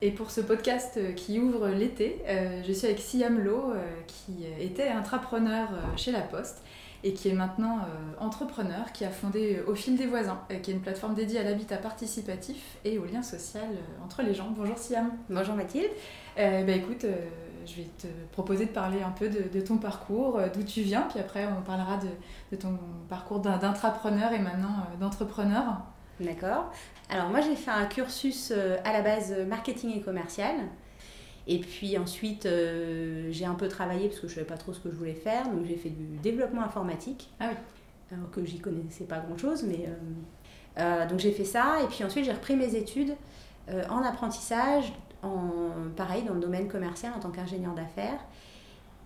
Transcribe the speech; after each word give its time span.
et 0.00 0.12
pour 0.12 0.30
ce 0.30 0.40
podcast 0.40 0.96
euh, 0.96 1.12
qui 1.12 1.40
ouvre 1.40 1.68
l'été, 1.70 2.22
euh, 2.28 2.62
je 2.64 2.72
suis 2.72 2.86
avec 2.86 3.00
Siam 3.00 3.42
Lo, 3.42 3.72
euh, 3.72 3.82
qui 4.06 4.44
était 4.60 4.86
intrapreneur 4.86 5.68
chez 5.96 6.12
La 6.12 6.20
Poste 6.20 6.62
et 7.02 7.14
qui 7.14 7.28
est 7.28 7.32
maintenant 7.32 7.78
entrepreneur, 8.18 8.90
qui 8.92 9.04
a 9.04 9.10
fondé 9.10 9.60
Au 9.68 9.76
fil 9.76 9.96
des 9.96 10.06
voisins, 10.06 10.40
qui 10.64 10.72
est 10.72 10.74
une 10.74 10.80
plateforme 10.80 11.14
dédiée 11.14 11.38
à 11.38 11.44
l'habitat 11.44 11.76
participatif 11.76 12.76
et 12.84 12.98
au 12.98 13.04
lien 13.04 13.22
social 13.22 13.68
entre 14.04 14.22
les 14.22 14.34
gens. 14.34 14.50
Bonjour 14.50 14.76
Siam. 14.76 15.12
Bonjour 15.30 15.54
Mathilde. 15.54 15.90
bah 16.36 16.72
écoute, 16.72 17.06
je 17.66 17.74
vais 17.76 17.86
te 17.98 18.08
proposer 18.32 18.66
de 18.66 18.72
parler 18.72 19.00
un 19.00 19.12
peu 19.12 19.28
de, 19.28 19.60
ton 19.60 19.76
parcours, 19.76 20.40
d'où 20.52 20.64
tu 20.64 20.80
viens, 20.80 21.02
puis 21.02 21.20
après 21.20 21.46
on 21.46 21.62
parlera 21.62 21.98
de, 21.98 22.08
de 22.50 22.60
ton 22.60 22.76
parcours 23.08 23.38
d'intrapreneur 23.38 24.32
et 24.32 24.40
maintenant 24.40 24.74
d'entrepreneur. 24.98 25.84
D'accord. 26.20 26.72
Alors 27.10 27.30
moi 27.30 27.40
j'ai 27.40 27.54
fait 27.54 27.70
un 27.70 27.86
cursus 27.86 28.52
euh, 28.54 28.76
à 28.84 28.92
la 28.92 29.02
base 29.02 29.34
marketing 29.46 29.96
et 29.96 30.00
commercial. 30.00 30.56
Et 31.46 31.60
puis 31.60 31.96
ensuite 31.96 32.44
euh, 32.46 33.28
j'ai 33.30 33.46
un 33.46 33.54
peu 33.54 33.68
travaillé 33.68 34.08
parce 34.08 34.20
que 34.20 34.26
je 34.28 34.32
ne 34.32 34.34
savais 34.36 34.46
pas 34.46 34.58
trop 34.58 34.72
ce 34.72 34.80
que 34.80 34.90
je 34.90 34.96
voulais 34.96 35.14
faire. 35.14 35.48
Donc 35.48 35.64
j'ai 35.64 35.76
fait 35.76 35.90
du 35.90 36.16
développement 36.18 36.62
informatique. 36.62 37.30
Ah 37.40 37.48
oui. 37.50 37.56
Alors 38.12 38.30
que 38.30 38.44
j'y 38.44 38.58
connaissais 38.58 39.04
pas 39.04 39.20
grand 39.20 39.38
chose. 39.38 39.62
Mais, 39.62 39.88
euh, 40.78 41.06
donc 41.06 41.20
j'ai 41.20 41.32
fait 41.32 41.44
ça. 41.44 41.78
Et 41.82 41.86
puis 41.86 42.04
ensuite 42.04 42.24
j'ai 42.24 42.32
repris 42.32 42.56
mes 42.56 42.74
études 42.74 43.14
en 43.90 44.02
apprentissage, 44.02 44.94
en, 45.22 45.90
pareil 45.94 46.22
dans 46.22 46.32
le 46.32 46.40
domaine 46.40 46.68
commercial 46.68 47.12
en 47.14 47.20
tant 47.20 47.28
qu'ingénieur 47.28 47.74
d'affaires. 47.74 48.18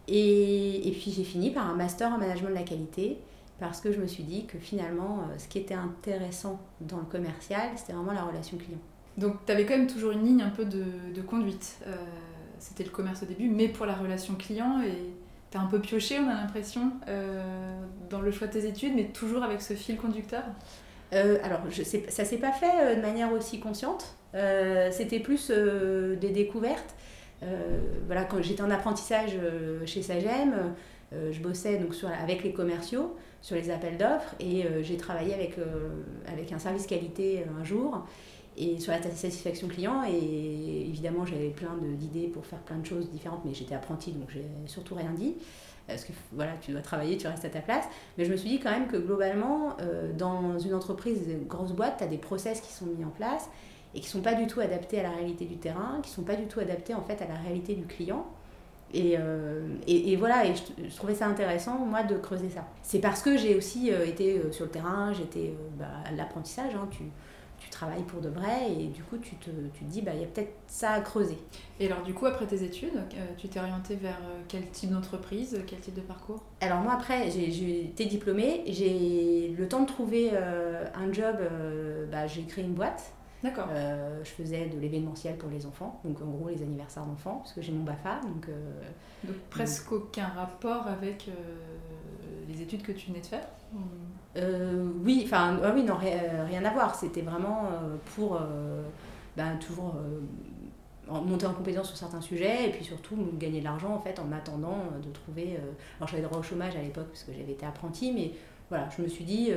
Et, 0.07 0.89
et, 0.89 0.93
puis 0.93 1.13
j'ai 1.13 1.25
fini 1.25 1.51
par 1.51 1.69
un 1.69 1.75
master 1.75 2.13
en 2.13 2.19
management 2.19 2.51
de 2.51 2.55
la 2.55 2.63
qualité 2.63 3.19
parce 3.63 3.81
que 3.81 3.93
je 3.93 4.01
me 4.01 4.09
suis 4.09 4.25
dit 4.25 4.47
que 4.47 4.59
finalement, 4.59 5.21
euh, 5.21 5.39
ce 5.39 5.47
qui 5.47 5.61
était 5.61 5.73
intéressant 5.73 6.61
dans 6.81 6.97
le 6.97 7.05
commercial, 7.05 7.69
c'était 7.77 7.93
vraiment 7.93 8.13
la 8.13 8.25
relation 8.25 8.59
client. 8.59 8.81
Donc 9.17 9.37
tu 9.47 9.53
avais 9.53 9.65
quand 9.65 9.77
même 9.77 9.87
toujours 9.87 10.11
une 10.11 10.25
ligne 10.25 10.43
un 10.43 10.51
peu 10.51 10.65
de, 10.65 11.23
conduite. 11.23 11.79
Euh, 11.87 11.95
c'était 12.59 12.83
le 12.83 12.91
commerce 12.91 13.23
au 13.23 13.27
début, 13.27 13.49
mais 13.49 13.69
pour 13.69 13.87
la 13.87 13.95
relation 13.95 14.35
client, 14.35 14.83
et 14.83 15.15
tu 15.53 15.59
as 15.59 15.61
un 15.61 15.67
peu 15.67 15.81
pioché, 15.81 16.19
on 16.19 16.29
a 16.29 16.35
l'impression, 16.35 16.91
euh, 17.07 17.81
dans 18.11 18.21
le 18.21 18.33
choix 18.33 18.49
de 18.49 18.53
tes 18.53 18.67
études, 18.67 18.97
mais 18.97 19.05
toujours 19.05 19.45
avec 19.45 19.63
ce 19.63 19.75
fil 19.75 19.97
conducteur? 19.97 20.43
Alors, 21.13 21.61
je 21.69 21.85
sais, 21.85 22.07
ça 22.09 22.25
s'est 22.25 22.39
pas 22.39 22.53
fait 22.53 22.97
de 22.97 23.03
manière 23.03 23.33
aussi 23.33 23.61
consciente. 23.61 24.17
C'était 24.91 25.21
plus 25.21 25.51
des 25.51 26.31
découvertes. 26.31 26.95
voilà, 28.07 28.25
quand 28.25 28.41
j'étais 28.41 28.63
en 28.63 28.71
apprentissage 28.71 29.39
chez 29.85 30.01
Sagem, 30.01 30.73
je 31.31 31.41
bossais 31.41 31.79
donc 31.79 31.95
avec 32.23 32.43
les 32.43 32.53
commerciaux 32.53 33.17
sur 33.43 33.57
les 33.57 33.71
appels 33.71 33.99
d'offres 33.99 34.35
et 34.41 34.65
euh, 34.65 34.83
j'ai 34.83 34.97
travaillé 34.97 35.35
avec, 35.35 35.59
euh, 35.59 35.91
avec 36.27 36.53
un 36.53 36.59
service 36.59 36.87
qualité 36.87 37.41
euh, 37.41 37.61
un 37.61 37.65
jour 37.65 38.07
et 38.57 38.79
sur 38.79 38.93
la 38.93 39.03
satisfaction 39.03 39.67
client 39.67 40.05
et 40.05 40.87
évidemment 40.89 41.27
j'avais 41.27 41.49
plein 41.49 41.77
d'idées 41.97 42.29
pour 42.29 42.47
faire 42.47 42.61
plein 42.61 42.79
de 42.79 42.87
choses 42.87 43.11
différentes 43.11 43.45
mais 43.45 43.53
j'étais 43.53 43.75
apprentie 43.75 44.13
donc 44.13 44.31
j'ai 44.31 44.45
surtout 44.67 44.95
rien 44.95 45.11
dit. 45.11 45.35
Parce 45.89 46.05
que 46.05 46.13
voilà 46.33 46.53
tu 46.61 46.71
dois 46.71 46.81
travailler 46.81 47.17
tu 47.17 47.27
restes 47.27 47.45
à 47.47 47.49
ta 47.49 47.61
place. 47.61 47.87
Mais 48.17 48.25
je 48.25 48.31
me 48.31 48.37
suis 48.37 48.51
dit 48.51 48.61
quand 48.61 48.71
même 48.71 48.87
que 48.87 48.99
globalement 48.99 49.77
dans 50.19 50.59
une 50.59 50.75
entreprise 50.75 51.23
grosse 51.49 51.73
boîte 51.73 51.95
tu 51.99 52.05
as 52.05 52.09
des 52.09 52.19
process 52.19 52.61
qui 52.61 52.71
sont 52.71 52.85
mis 52.85 53.05
en 53.07 53.11
place 53.11 53.49
et 53.95 54.01
qui 54.01 54.09
sont 54.09 54.21
pas 54.21 54.35
du 54.35 54.47
tout 54.47 54.61
adaptés 54.61 55.01
à 55.01 55.05
la 55.05 55.11
réalité 55.11 55.47
du 55.47 55.57
terrain 55.57 56.01
qui 56.03 56.11
sont 56.11 56.23
pas 56.23 56.37
du 56.37 56.45
tout 56.45 56.61
adaptés 56.61 56.95
en 56.95 57.03
fait 57.03 57.21
à 57.23 57.27
la 57.27 57.35
réalité 57.35 57.75
du 57.75 57.87
client 57.87 58.27
euh, 58.95 59.67
et, 59.87 60.13
et, 60.13 60.17
voilà, 60.17 60.47
et 60.47 60.55
je, 60.55 60.97
trouvais 60.97 61.15
ça 61.15 61.27
intéressant, 61.27 61.79
moi, 61.79 62.03
de 62.03 62.17
creuser 62.17 62.51
ça. 62.51 62.67
C'est 62.83 63.01
parce 63.01 63.23
que 63.23 63.37
j'ai 63.37 63.57
aussi 63.57 63.93
euh, 63.93 64.07
été 64.07 64.39
euh, 64.39 64.53
sur 64.53 64.67
le 64.67 64.71
terrain, 64.71 65.13
j'étais 65.13 65.55
bah, 65.79 65.87
à 66.05 66.13
l'apprentissage, 66.13 66.75
hein, 66.75 66.89
tu, 66.91 67.05
tu, 67.59 67.71
travailles 67.71 68.03
pour 68.03 68.21
de 68.21 68.29
vrai, 68.29 68.71
et 68.71 68.87
du 68.89 69.03
coup, 69.03 69.17
tu 69.19 69.37
te, 69.37 69.51
tu 69.73 69.85
te 69.85 69.91
dis, 69.91 70.03
bah, 70.03 70.13
il 70.15 70.21
y 70.21 70.25
a 70.25 70.27
peut-être 70.27 70.53
ça 70.67 70.91
à 70.91 71.01
creuser. 71.01 71.39
Et 71.81 71.87
alors, 71.87 72.03
du 72.03 72.13
coup, 72.13 72.27
après 72.27 72.47
tes 72.47 72.63
études, 72.65 73.03
tu 73.39 73.49
t'es 73.49 73.61
orientée 73.61 73.97
vers 73.97 74.21
quel 74.49 74.69
type 74.69 74.91
d'entreprise, 74.91 75.59
quel 75.67 75.81
type 75.81 75.95
de 75.95 76.03
parcours? 76.03 76.43
Alors, 76.61 76.81
moi, 76.81 76.93
après, 76.93 77.31
j'ai 77.31 77.85
été 77.85 78.05
diplômée, 78.05 78.63
j'ai 78.67 79.55
le 79.57 79.69
temps 79.69 79.81
de 79.81 79.87
trouver 79.87 80.33
un 80.37 81.13
job, 81.13 81.37
bah, 82.11 82.27
j'ai 82.27 82.43
créé 82.43 82.65
une 82.65 82.75
boîte 82.75 83.15
D'accord. 83.43 83.67
Euh, 83.71 84.21
je 84.23 84.31
faisais 84.31 84.67
de 84.67 84.79
l'événementiel 84.79 85.37
pour 85.37 85.51
les 85.51 85.67
enfants, 85.67 86.01
donc 86.05 86.23
en 86.23 86.27
gros 86.27 86.49
les 86.49 86.63
anniversaires 86.63 87.05
d'enfants, 87.05 87.41
parce 87.43 87.53
que 87.53 87.61
j'ai 87.61 87.73
mon 87.73 87.83
BAFA. 87.83 88.21
Donc, 88.21 88.49
euh, 88.49 88.83
donc 89.25 89.37
presque 89.51 89.91
aucun 89.91 90.27
rapport 90.29 90.87
avec 90.87 91.29
euh, 91.29 91.33
les 92.49 92.63
études 92.63 92.83
que 92.83 92.93
tu 92.93 93.09
venais 93.09 93.21
de 93.21 93.27
faire 93.27 93.47
Oui, 95.05 95.23
enfin, 95.25 95.59
ah 95.63 95.73
oui, 95.75 95.83
non, 95.83 95.97
rien 95.97 96.65
à 96.65 96.71
voir. 96.71 96.95
C'était 96.95 97.23
vraiment 97.23 97.69
pour 98.15 98.41
ben, 99.37 99.57
toujours 99.59 99.97
monter 101.09 101.47
en 101.47 101.53
compétence 101.53 101.89
sur 101.89 101.97
certains 101.97 102.21
sujets 102.21 102.69
et 102.69 102.71
puis 102.71 102.85
surtout 102.85 103.17
gagner 103.35 103.59
de 103.59 103.65
l'argent 103.65 103.93
en 103.93 104.01
fait 104.01 104.19
en 104.21 104.31
attendant 104.33 104.79
de 105.05 105.11
trouver. 105.11 105.59
alors 105.99 106.09
j'avais 106.09 106.23
droit 106.23 106.39
au 106.39 106.43
chômage 106.43 106.77
à 106.77 106.83
l'époque 106.83 107.09
parce 107.09 107.25
que 107.25 107.33
j'avais 107.33 107.53
été 107.53 107.67
apprentie, 107.67 108.13
mais 108.13 108.33
voilà, 108.69 108.89
je 108.97 109.03
me 109.03 109.09
suis 109.09 109.25
dit, 109.25 109.51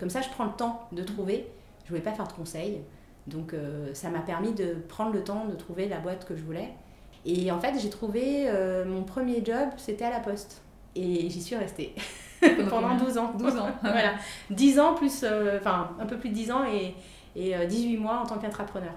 comme 0.00 0.10
ça 0.10 0.22
je 0.22 0.30
prends 0.30 0.46
le 0.46 0.56
temps 0.56 0.88
de 0.92 1.02
trouver. 1.02 1.46
Je 1.84 1.90
voulais 1.90 2.02
pas 2.02 2.12
faire 2.12 2.26
de 2.26 2.32
conseils. 2.32 2.80
Donc 3.26 3.54
euh, 3.54 3.92
ça 3.92 4.08
m'a 4.08 4.20
permis 4.20 4.52
de 4.52 4.76
prendre 4.88 5.12
le 5.12 5.24
temps 5.24 5.46
de 5.46 5.54
trouver 5.54 5.88
la 5.88 5.98
boîte 5.98 6.24
que 6.26 6.36
je 6.36 6.42
voulais. 6.42 6.70
Et 7.24 7.50
en 7.50 7.58
fait, 7.58 7.74
j'ai 7.80 7.90
trouvé 7.90 8.44
euh, 8.46 8.84
mon 8.84 9.02
premier 9.02 9.44
job, 9.44 9.68
c'était 9.76 10.04
à 10.04 10.10
la 10.10 10.20
poste. 10.20 10.62
Et 10.94 11.28
j'y 11.28 11.42
suis 11.42 11.56
restée 11.56 11.94
pendant 12.70 12.94
12 13.04 13.18
ans. 13.18 13.32
12 13.36 13.56
ans. 13.56 13.68
voilà. 13.82 14.14
10 14.50 14.78
ans 14.78 14.94
plus, 14.94 15.24
euh, 15.24 15.58
enfin 15.58 15.90
un 16.00 16.06
peu 16.06 16.16
plus 16.16 16.30
de 16.30 16.34
10 16.34 16.52
ans 16.52 16.64
et, 16.64 16.94
et 17.34 17.66
18 17.66 17.98
mois 17.98 18.20
en 18.20 18.26
tant 18.26 18.38
qu'intrapreneur. 18.38 18.94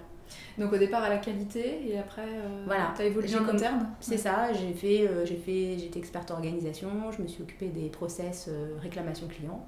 Donc 0.59 0.71
au 0.71 0.77
départ 0.77 1.03
à 1.03 1.09
la 1.09 1.17
qualité 1.17 1.89
et 1.89 1.97
après 1.97 2.27
voilà. 2.65 2.93
tu 2.95 3.01
as 3.01 3.05
évolué 3.05 3.35
en 3.35 3.47
interne 3.49 3.89
C'est 3.99 4.17
ça, 4.17 4.53
j'ai 4.53 4.73
fait, 4.73 5.09
j'ai 5.25 5.35
fait, 5.35 5.77
j'étais 5.79 5.97
experte 5.97 6.29
organisation, 6.29 6.89
je 7.17 7.23
me 7.23 7.27
suis 7.27 7.41
occupée 7.41 7.69
des 7.69 7.89
process 7.89 8.49
réclamation 8.79 9.27
client. 9.27 9.65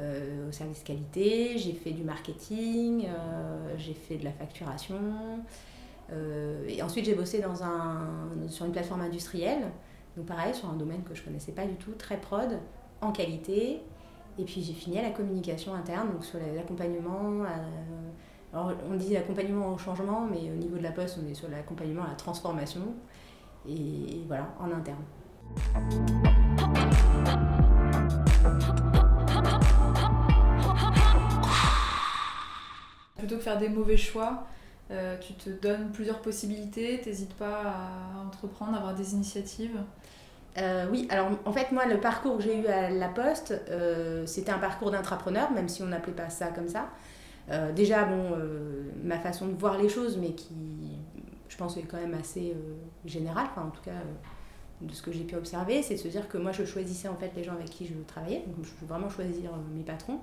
Euh, 0.00 0.48
au 0.48 0.52
service 0.52 0.82
qualité, 0.84 1.58
j'ai 1.58 1.72
fait 1.72 1.90
du 1.90 2.04
marketing, 2.04 3.06
euh, 3.06 3.74
j'ai 3.78 3.94
fait 3.94 4.16
de 4.16 4.24
la 4.24 4.30
facturation. 4.30 4.96
Euh, 6.12 6.64
et 6.68 6.82
ensuite, 6.82 7.04
j'ai 7.04 7.14
bossé 7.14 7.40
dans 7.40 7.64
un, 7.64 8.06
sur 8.48 8.64
une 8.64 8.72
plateforme 8.72 9.00
industrielle, 9.00 9.70
donc 10.16 10.26
pareil, 10.26 10.54
sur 10.54 10.70
un 10.70 10.76
domaine 10.76 11.02
que 11.02 11.14
je 11.14 11.22
ne 11.22 11.26
connaissais 11.26 11.52
pas 11.52 11.66
du 11.66 11.74
tout, 11.74 11.92
très 11.92 12.16
prod, 12.16 12.58
en 13.00 13.10
qualité. 13.10 13.82
Et 14.38 14.44
puis 14.44 14.62
j'ai 14.62 14.72
fini 14.72 14.98
à 14.98 15.02
la 15.02 15.10
communication 15.10 15.74
interne, 15.74 16.12
donc 16.12 16.24
sur 16.24 16.38
l'accompagnement. 16.54 17.42
alors 18.52 18.72
on 18.88 18.94
dit 18.94 19.16
accompagnement 19.16 19.74
au 19.74 19.78
changement, 19.78 20.28
mais 20.30 20.48
au 20.52 20.56
niveau 20.56 20.76
de 20.76 20.82
la 20.84 20.92
poste, 20.92 21.18
on 21.20 21.28
est 21.28 21.34
sur 21.34 21.48
l'accompagnement 21.48 22.04
à 22.04 22.10
la 22.10 22.14
transformation. 22.14 22.82
et 23.68 24.22
voilà, 24.28 24.54
en 24.60 24.70
interne. 24.70 25.02
Plutôt 33.28 33.40
que 33.40 33.44
faire 33.44 33.58
des 33.58 33.68
mauvais 33.68 33.98
choix, 33.98 34.46
euh, 34.90 35.18
tu 35.20 35.34
te 35.34 35.50
donnes 35.50 35.90
plusieurs 35.92 36.22
possibilités, 36.22 36.98
t'hésites 36.98 37.34
pas 37.34 37.60
à 37.60 38.26
entreprendre, 38.26 38.72
à 38.72 38.78
avoir 38.78 38.94
des 38.94 39.12
initiatives? 39.12 39.76
Euh, 40.56 40.86
oui, 40.90 41.06
alors 41.10 41.28
en 41.44 41.52
fait, 41.52 41.70
moi, 41.70 41.84
le 41.84 42.00
parcours 42.00 42.38
que 42.38 42.44
j'ai 42.44 42.58
eu 42.58 42.66
à 42.68 42.88
La 42.88 43.08
Poste, 43.08 43.52
euh, 43.68 44.24
c'était 44.24 44.50
un 44.50 44.56
parcours 44.56 44.90
d'intrapreneur, 44.90 45.50
même 45.50 45.68
si 45.68 45.82
on 45.82 45.88
n'appelait 45.88 46.14
pas 46.14 46.30
ça 46.30 46.46
comme 46.46 46.68
ça. 46.68 46.88
déjà, 47.74 48.04
bon, 48.04 48.38
ma 49.04 49.18
façon 49.18 49.48
de 49.48 49.52
voir 49.52 49.76
les 49.76 49.90
choses, 49.90 50.16
mais 50.16 50.32
qui, 50.32 50.96
je 51.50 51.56
pense, 51.58 51.76
est 51.76 51.82
quand 51.82 51.98
même 51.98 52.14
assez 52.18 52.56
générale, 53.04 53.48
enfin, 53.50 53.66
en 53.66 53.70
tout 53.70 53.82
cas, 53.82 54.00
de 54.80 54.94
ce 54.94 55.02
que 55.02 55.12
j'ai 55.12 55.24
pu 55.24 55.36
observer, 55.36 55.82
c'est 55.82 55.96
de 55.96 56.00
se 56.00 56.08
dire 56.08 56.28
que 56.28 56.38
moi, 56.38 56.52
je 56.52 56.64
choisissais 56.64 57.08
en 57.08 57.16
fait 57.16 57.32
les 57.36 57.44
gens 57.44 57.52
avec 57.52 57.68
qui 57.68 57.86
je 57.86 57.92
travaillais, 58.06 58.42
donc 58.46 58.64
je 58.64 58.70
veux 58.80 58.86
vraiment 58.86 59.10
choisir 59.10 59.50
mes 59.74 59.82
patrons. 59.82 60.18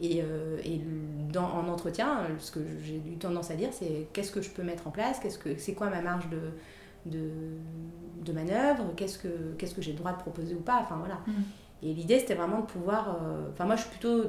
Et, 0.00 0.22
euh, 0.22 0.58
et 0.64 0.80
dans, 1.32 1.44
en 1.44 1.68
entretien, 1.68 2.20
ce 2.38 2.52
que 2.52 2.60
j'ai 2.82 2.96
eu 2.96 3.16
tendance 3.18 3.50
à 3.50 3.54
dire, 3.54 3.70
c'est 3.72 4.06
qu'est-ce 4.12 4.30
que 4.30 4.40
je 4.40 4.50
peux 4.50 4.62
mettre 4.62 4.86
en 4.86 4.90
place, 4.90 5.18
qu'est-ce 5.18 5.38
que, 5.38 5.56
c'est 5.58 5.74
quoi 5.74 5.90
ma 5.90 6.00
marge 6.00 6.28
de, 6.30 6.40
de, 7.06 7.30
de 8.24 8.32
manœuvre, 8.32 8.92
qu'est-ce 8.96 9.18
que, 9.18 9.54
qu'est-ce 9.58 9.74
que 9.74 9.82
j'ai 9.82 9.92
le 9.92 9.98
droit 9.98 10.12
de 10.12 10.18
proposer 10.18 10.54
ou 10.54 10.60
pas. 10.60 10.80
Enfin, 10.80 10.96
voilà. 10.96 11.16
Mm. 11.26 11.42
Et 11.82 11.94
l'idée, 11.94 12.20
c'était 12.20 12.34
vraiment 12.34 12.60
de 12.60 12.66
pouvoir. 12.66 13.16
Euh, 13.22 13.48
enfin, 13.52 13.64
moi, 13.64 13.76
je 13.76 13.82
suis 13.82 13.90
plutôt 13.90 14.24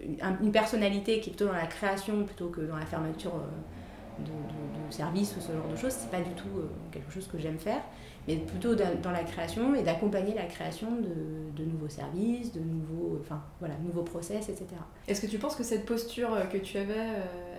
une, 0.00 0.52
personnalité 0.52 1.20
qui 1.20 1.30
est 1.30 1.32
plutôt 1.32 1.46
dans 1.46 1.52
la 1.52 1.66
création 1.66 2.24
plutôt 2.24 2.48
que 2.48 2.60
dans 2.60 2.76
la 2.76 2.86
fermeture 2.86 3.34
euh, 3.34 4.24
de, 4.24 4.92
service 4.92 5.36
ou 5.36 5.40
ce 5.40 5.52
genre 5.52 5.68
de 5.68 5.76
choses, 5.76 5.92
c'est 5.92 6.10
pas 6.10 6.20
du 6.20 6.30
tout 6.30 6.48
quelque 6.90 7.12
chose 7.12 7.26
que 7.26 7.38
j'aime 7.38 7.58
faire 7.58 7.82
mais 8.26 8.36
plutôt 8.36 8.74
dans 8.74 9.10
la 9.10 9.22
création 9.24 9.74
et 9.74 9.82
d'accompagner 9.82 10.34
la 10.34 10.44
création 10.44 10.88
de, 10.90 11.64
nouveaux 11.64 11.88
services, 11.88 12.52
de 12.52 12.60
nouveaux, 12.60 13.18
enfin, 13.20 13.42
voilà, 13.58 13.74
nouveaux 13.84 14.02
process, 14.02 14.48
etc. 14.48 14.66
Est-ce 15.06 15.20
que 15.20 15.26
tu 15.26 15.38
penses 15.38 15.56
que 15.56 15.62
cette 15.62 15.86
posture 15.86 16.30
que 16.52 16.58
tu 16.58 16.78
avais, 16.78 17.06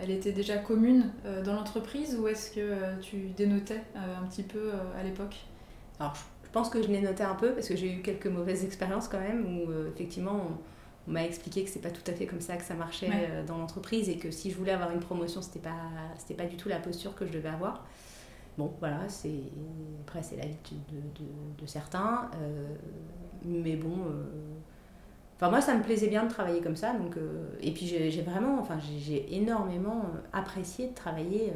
elle 0.01 0.11
était 0.11 0.31
déjà 0.31 0.57
commune 0.57 1.11
dans 1.43 1.53
l'entreprise 1.53 2.17
ou 2.19 2.27
est-ce 2.27 2.51
que 2.51 2.99
tu 3.01 3.29
dénotais 3.35 3.81
un 3.95 4.25
petit 4.27 4.43
peu 4.43 4.71
à 4.97 5.03
l'époque? 5.03 5.35
Alors, 5.99 6.15
je 6.43 6.49
pense 6.51 6.69
que 6.69 6.81
je 6.81 6.87
l'ai 6.87 7.01
noté 7.01 7.23
un 7.23 7.35
peu 7.35 7.51
parce 7.51 7.67
que 7.67 7.75
j'ai 7.75 7.93
eu 7.93 8.01
quelques 8.01 8.27
mauvaises 8.27 8.63
expériences 8.63 9.07
quand 9.07 9.19
même 9.19 9.45
où 9.45 9.71
effectivement 9.93 10.47
on, 11.07 11.11
m'a 11.11 11.23
expliqué 11.23 11.63
que 11.63 11.69
c'est 11.71 11.81
pas 11.81 11.89
tout 11.89 12.03
à 12.05 12.13
fait 12.13 12.27
comme 12.27 12.41
ça 12.41 12.55
que 12.55 12.63
ça 12.63 12.75
marchait 12.75 13.09
dans 13.47 13.57
l'entreprise 13.57 14.09
et 14.09 14.17
que 14.17 14.29
si 14.29 14.51
je 14.51 14.55
voulais 14.55 14.71
avoir 14.71 14.91
une 14.91 14.99
promotion, 14.99 15.41
c'était 15.41 15.59
pas, 15.59 15.89
c'était 16.19 16.35
pas 16.35 16.45
du 16.47 16.55
tout 16.55 16.69
la 16.69 16.77
posture 16.77 17.15
que 17.15 17.25
je 17.25 17.31
devais 17.31 17.49
avoir. 17.49 17.83
Bon, 18.59 18.73
voilà, 18.81 19.07
c'est 19.07 19.39
après 20.01 20.21
c'est 20.21 20.35
la 20.35 20.45
vie 20.45 20.57
de, 21.57 21.65
certains, 21.65 22.29
euh, 22.35 22.67
mais 23.45 23.77
bon. 23.77 24.03
Euh, 24.05 24.25
enfin, 25.37 25.49
moi, 25.49 25.61
ça 25.61 25.73
me 25.75 25.81
plaisait 25.81 26.09
bien 26.09 26.25
de 26.25 26.29
travailler 26.29 26.59
comme 26.59 26.75
ça, 26.75 26.91
donc 26.91 27.15
euh, 27.15 27.47
et 27.61 27.71
puis 27.71 27.87
j'ai 27.87 28.21
vraiment, 28.21 28.59
enfin, 28.59 28.77
j'ai 28.97 29.33
énormément 29.33 30.01
apprécié 30.33 30.87
de 30.87 30.93
travailler 30.93 31.53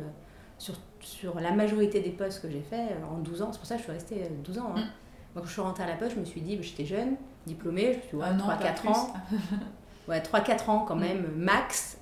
sur, 0.57 0.75
sur 1.01 1.41
la 1.41 1.51
majorité 1.51 1.99
des 1.99 2.11
postes 2.11 2.41
que 2.41 2.49
j'ai 2.49 2.61
fait 2.61 2.95
en 3.11 3.17
12 3.17 3.41
ans. 3.41 3.49
C'est 3.51 3.57
pour 3.57 3.67
ça 3.67 3.75
que 3.75 3.79
je 3.79 3.83
suis 3.83 3.91
restée 3.91 4.31
12 4.41 4.59
ans. 4.59 4.73
Hein. 4.73 4.79
Mm. 4.79 5.35
Quand 5.35 5.43
je 5.43 5.51
suis 5.51 5.61
rentrée 5.61 5.83
à 5.83 5.87
la 5.87 5.97
poste, 5.97 6.15
je 6.15 6.21
me 6.21 6.25
suis 6.25 6.39
dit, 6.39 6.55
bah, 6.55 6.61
j'étais 6.61 6.85
jeune, 6.85 7.17
diplômée, 7.45 7.91
je 7.91 7.97
me 7.97 8.01
suis 8.01 8.11
dit, 8.11 8.15
ouais, 8.15 8.55
3-4 8.55 8.87
ans. 8.87 9.13
ouais, 10.07 10.21
3-4 10.21 10.69
ans 10.69 10.85
quand 10.87 10.95
mm. 10.95 11.01
même, 11.01 11.33
max. 11.35 11.97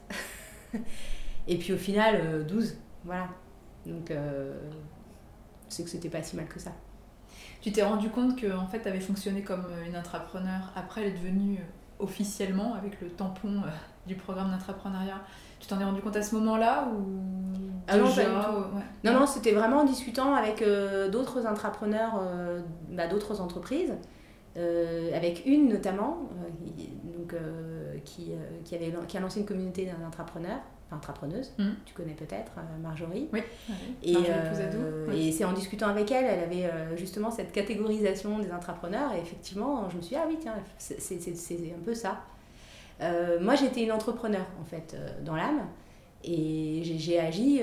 et 1.47 1.57
puis 1.57 1.73
au 1.73 1.77
final, 1.77 2.45
12. 2.45 2.77
Voilà. 3.03 3.29
Donc, 3.85 4.11
euh, 4.11 4.53
c'est 5.69 5.83
que 5.83 5.89
c'était 5.89 6.09
pas 6.09 6.21
si 6.21 6.35
mal 6.35 6.47
que 6.47 6.59
ça. 6.59 6.71
Tu 7.61 7.71
t'es 7.71 7.83
rendu 7.83 8.09
compte 8.09 8.35
que 8.39 8.55
en 8.55 8.67
fait, 8.67 8.81
tu 8.81 8.87
avais 8.87 8.99
fonctionné 8.99 9.41
comme 9.41 9.65
une 9.87 9.95
intrapreneur. 9.95 10.71
Après, 10.75 11.01
elle 11.01 11.07
est 11.07 11.17
devenue 11.17 11.57
euh, 11.59 12.03
officiellement, 12.03 12.73
avec 12.75 12.99
le 13.01 13.09
tampon 13.09 13.57
euh, 13.63 13.69
du 14.07 14.15
programme 14.15 14.51
d'intrapreneuriat. 14.51 15.21
Tu 15.59 15.67
t'en 15.67 15.79
es 15.79 15.83
rendu 15.83 16.01
compte 16.01 16.15
à 16.15 16.23
ce 16.23 16.35
moment-là 16.35 16.87
ou 16.91 17.19
ah 17.87 17.97
non, 17.97 18.05
non, 19.03 19.19
non, 19.19 19.27
c'était 19.27 19.51
vraiment 19.51 19.79
en 19.79 19.83
discutant 19.83 20.33
avec 20.33 20.63
d'autres 21.11 21.45
intrapreneurs, 21.45 22.21
bah, 22.89 23.07
d'autres 23.07 23.41
entreprises, 23.41 23.93
avec 24.55 25.45
une 25.45 25.67
notamment, 25.67 26.29
donc, 27.03 27.35
qui, 28.05 28.33
qui, 28.63 28.75
avait, 28.75 28.93
qui 29.07 29.17
a 29.17 29.19
lancé 29.19 29.41
une 29.41 29.45
communauté 29.45 29.91
d'entrepreneurs 30.01 30.61
intrapreneuse, 30.91 31.53
mm. 31.57 31.69
tu 31.85 31.93
connais 31.93 32.13
peut-être 32.13 32.53
euh, 32.57 32.81
Marjorie. 32.81 33.29
Oui, 33.33 33.41
et, 34.03 34.15
euh, 34.15 35.11
et 35.13 35.31
c'est 35.31 35.45
en 35.45 35.53
discutant 35.53 35.87
avec 35.87 36.11
elle, 36.11 36.25
elle 36.25 36.43
avait 36.43 36.65
euh, 36.65 36.97
justement 36.97 37.31
cette 37.31 37.51
catégorisation 37.51 38.39
des 38.39 38.51
entrepreneurs, 38.51 39.13
et 39.13 39.19
effectivement, 39.19 39.89
je 39.89 39.97
me 39.97 40.01
suis 40.01 40.15
dit, 40.15 40.21
ah 40.21 40.25
oui, 40.27 40.37
tiens, 40.39 40.55
c'est 40.77 41.15
un 41.15 41.83
peu 41.83 41.93
ça. 41.93 42.21
moi, 43.41 43.55
j'étais 43.55 43.83
une 43.83 43.91
entrepreneur, 43.91 44.45
en 44.61 44.65
fait, 44.65 44.95
dans 45.23 45.35
l'âme, 45.35 45.61
et 46.23 46.81
j'ai 46.83 47.19
agi 47.19 47.61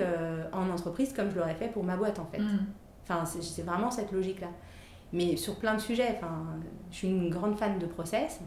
en 0.53 0.71
entreprise 0.71 1.13
comme 1.13 1.31
je 1.31 1.37
l'aurais 1.37 1.55
fait 1.55 1.69
pour 1.69 1.85
ma 1.85 1.97
boîte, 1.97 2.19
en 2.19 2.27
fait. 2.27 2.41
Mm. 2.41 2.67
Enfin, 3.05 3.25
c'est 3.25 3.63
vraiment 3.63 3.91
cette 3.91 4.13
logique-là. 4.13 4.49
Mais 5.13 5.37
sur 5.37 5.57
plein 5.57 5.75
de 5.75 5.81
sujets, 5.81 6.17
enfin, 6.17 6.45
je 6.91 6.97
suis 6.97 7.09
une 7.09 7.31
grande 7.31 7.57
fan 7.57 7.79
de 7.79 7.87
process. 7.87 8.41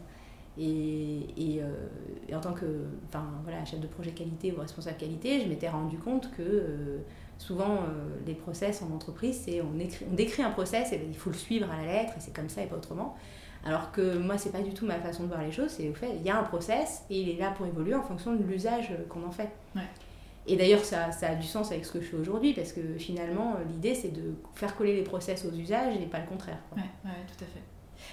Et, 0.58 1.20
et, 1.36 1.62
euh, 1.62 1.88
et, 2.28 2.34
en 2.34 2.40
tant 2.40 2.52
que 2.52 2.66
enfin, 3.08 3.24
voilà, 3.42 3.64
chef 3.64 3.80
de 3.80 3.86
projet 3.86 4.10
qualité 4.10 4.52
ou 4.52 4.60
responsable 4.60 4.98
qualité, 4.98 5.40
je 5.40 5.48
m'étais 5.48 5.68
rendu 5.68 5.96
compte 5.96 6.30
que 6.32 6.42
euh, 6.42 6.98
souvent 7.38 7.76
euh, 7.76 8.18
les 8.26 8.34
process 8.34 8.82
en 8.82 8.94
entreprise, 8.94 9.40
c'est 9.44 9.62
on, 9.62 9.78
écrit, 9.78 10.04
on 10.10 10.14
décrit 10.14 10.42
un 10.42 10.50
process 10.50 10.92
et 10.92 10.98
ben, 10.98 11.06
il 11.08 11.16
faut 11.16 11.30
le 11.30 11.36
suivre 11.36 11.70
à 11.70 11.82
la 11.82 11.90
lettre 11.90 12.12
et 12.18 12.20
c'est 12.20 12.34
comme 12.34 12.50
ça 12.50 12.62
et 12.62 12.66
pas 12.66 12.76
autrement. 12.76 13.16
Alors 13.64 13.92
que 13.92 14.18
moi, 14.18 14.36
c'est 14.36 14.50
pas 14.50 14.60
du 14.60 14.74
tout 14.74 14.84
ma 14.84 14.98
façon 14.98 15.22
de 15.22 15.28
voir 15.28 15.40
les 15.40 15.52
choses, 15.52 15.70
c'est 15.70 15.88
au 15.88 15.94
fait, 15.94 16.10
il 16.16 16.22
y 16.22 16.30
a 16.30 16.38
un 16.38 16.42
process 16.42 17.04
et 17.08 17.20
il 17.20 17.28
est 17.30 17.38
là 17.38 17.52
pour 17.52 17.64
évoluer 17.64 17.94
en 17.94 18.02
fonction 18.02 18.34
de 18.34 18.42
l'usage 18.42 18.92
qu'on 19.08 19.24
en 19.24 19.30
fait. 19.30 19.50
Et 20.48 20.56
d'ailleurs, 20.56 20.84
ça, 20.84 21.12
ça, 21.12 21.28
a 21.28 21.34
du 21.36 21.46
sens 21.46 21.70
avec 21.70 21.84
ce 21.84 21.92
que 21.92 22.00
je 22.00 22.06
fais 22.06 22.16
aujourd'hui 22.16 22.52
parce 22.52 22.72
que 22.72 22.98
finalement, 22.98 23.54
l'idée 23.70 23.94
c'est 23.94 24.08
de 24.08 24.34
faire 24.56 24.76
coller 24.76 24.96
les 24.96 25.04
process 25.04 25.44
aux 25.44 25.54
usages 25.54 25.94
et 25.96 26.06
pas 26.06 26.18
le 26.18 26.26
contraire. 26.26 26.58
Oui, 26.76 26.82
ouais, 27.04 27.10
tout 27.28 27.44
à 27.44 27.46
fait. 27.46 27.62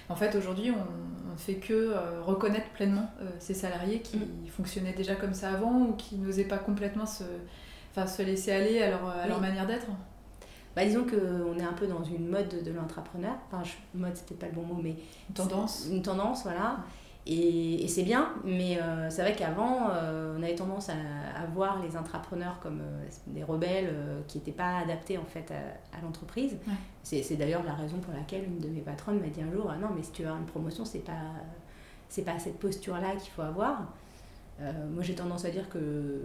En 0.09 0.15
fait, 0.15 0.35
aujourd'hui, 0.35 0.71
on 0.71 1.31
ne 1.31 1.37
fait 1.37 1.55
que 1.55 1.73
euh, 1.73 2.21
reconnaître 2.21 2.69
pleinement 2.69 3.09
euh, 3.21 3.29
ces 3.39 3.53
salariés 3.53 4.01
qui 4.01 4.17
mm. 4.17 4.47
fonctionnaient 4.47 4.93
déjà 4.93 5.15
comme 5.15 5.33
ça 5.33 5.51
avant 5.51 5.81
ou 5.81 5.93
qui 5.93 6.15
n'osaient 6.17 6.43
pas 6.45 6.57
complètement 6.57 7.05
se, 7.05 7.23
se 7.95 8.21
laisser 8.21 8.51
aller 8.51 8.81
à 8.81 8.89
leur, 8.89 9.07
à 9.07 9.27
leur 9.27 9.39
manière 9.39 9.67
d'être. 9.67 9.87
Bah, 10.75 10.85
disons 10.85 11.03
qu'on 11.03 11.59
est 11.59 11.63
un 11.63 11.73
peu 11.73 11.87
dans 11.87 12.03
une 12.03 12.27
mode 12.27 12.63
de 12.63 12.71
l'entrepreneur. 12.71 13.35
Enfin, 13.51 13.63
mode, 13.93 14.15
c'était 14.15 14.35
pas 14.35 14.45
le 14.45 14.53
bon 14.53 14.63
mot, 14.63 14.79
mais. 14.81 14.95
Une 15.29 15.35
tendance. 15.35 15.87
Une 15.91 16.01
tendance, 16.01 16.43
voilà. 16.43 16.77
Et, 17.31 17.87
c'est 17.87 18.01
bien, 18.01 18.33
mais 18.43 18.81
euh, 18.81 19.07
c'est 19.11 19.21
vrai 19.21 19.35
qu'avant, 19.35 19.91
euh, 19.91 20.35
on 20.35 20.41
avait 20.41 20.55
tendance 20.55 20.89
à, 20.89 21.45
voir 21.53 21.79
les 21.83 21.95
intrapreneurs 21.95 22.59
comme 22.59 22.81
euh, 22.81 23.07
des 23.27 23.43
rebelles 23.43 23.93
qui 24.27 24.39
n'étaient 24.39 24.51
pas 24.51 24.79
adaptés 24.79 25.19
en 25.19 25.25
fait 25.25 25.51
à, 25.51 26.01
l'entreprise. 26.01 26.57
C'est 27.03 27.35
d'ailleurs 27.35 27.63
la 27.63 27.75
raison 27.75 27.97
pour 27.99 28.13
laquelle 28.13 28.45
une 28.45 28.57
de 28.57 28.67
mes 28.67 28.81
patronnes 28.81 29.19
m'a 29.19 29.27
dit 29.27 29.41
un 29.43 29.51
jour 29.51 29.69
ah 29.69 29.77
non, 29.77 29.89
mais 29.95 30.01
si 30.01 30.11
tu 30.11 30.23
veux 30.23 30.27
avoir 30.27 30.41
une 30.41 30.47
promotion, 30.47 30.85
c'est 30.85 31.05
pas 31.05 31.21
c'est 32.07 32.23
pas 32.23 32.39
cette 32.39 32.57
posture-là 32.57 33.15
qu'il 33.17 33.31
faut 33.31 33.43
avoir. 33.43 33.93
moi, 34.59 35.03
j'ai 35.03 35.13
tendance 35.13 35.45
à 35.45 35.51
dire 35.51 35.69
que 35.69 36.23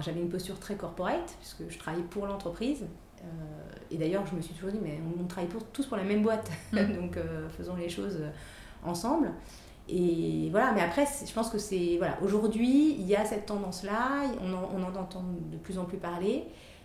j'avais 0.00 0.20
une 0.20 0.28
posture 0.28 0.58
très 0.58 0.74
corporate, 0.74 1.36
puisque 1.38 1.70
je 1.72 1.78
travaillais 1.78 2.04
pour 2.04 2.26
l'entreprise. 2.26 2.84
et 3.92 3.96
d'ailleurs, 3.96 4.26
je 4.26 4.34
me 4.34 4.40
suis 4.40 4.54
toujours 4.54 4.72
dit, 4.72 4.80
mais 4.82 4.98
on, 5.20 5.24
travaille 5.26 5.48
pour, 5.48 5.64
tous 5.66 5.86
pour 5.86 5.96
la 5.96 6.02
même 6.04 6.22
boîte, 6.24 6.50
donc 6.72 7.16
faisons 7.56 7.76
les 7.76 7.88
choses 7.88 8.18
ensemble. 8.84 9.30
Et 9.88 10.48
voilà, 10.50 10.72
mais 10.72 10.80
après, 10.80 11.04
je 11.04 11.32
pense 11.32 11.50
que 11.50 11.58
c'est. 11.58 11.96
Voilà, 11.98 12.18
aujourd'hui, 12.22 12.96
il 12.98 13.06
y 13.06 13.14
a 13.14 13.24
cette 13.24 13.46
tendance-là, 13.46 14.22
on 14.40 14.52
en, 14.82 14.82
entend 14.96 15.24
de 15.50 15.56
plus 15.58 15.78
en 15.78 15.84
plus 15.84 15.98
parler. 15.98 16.44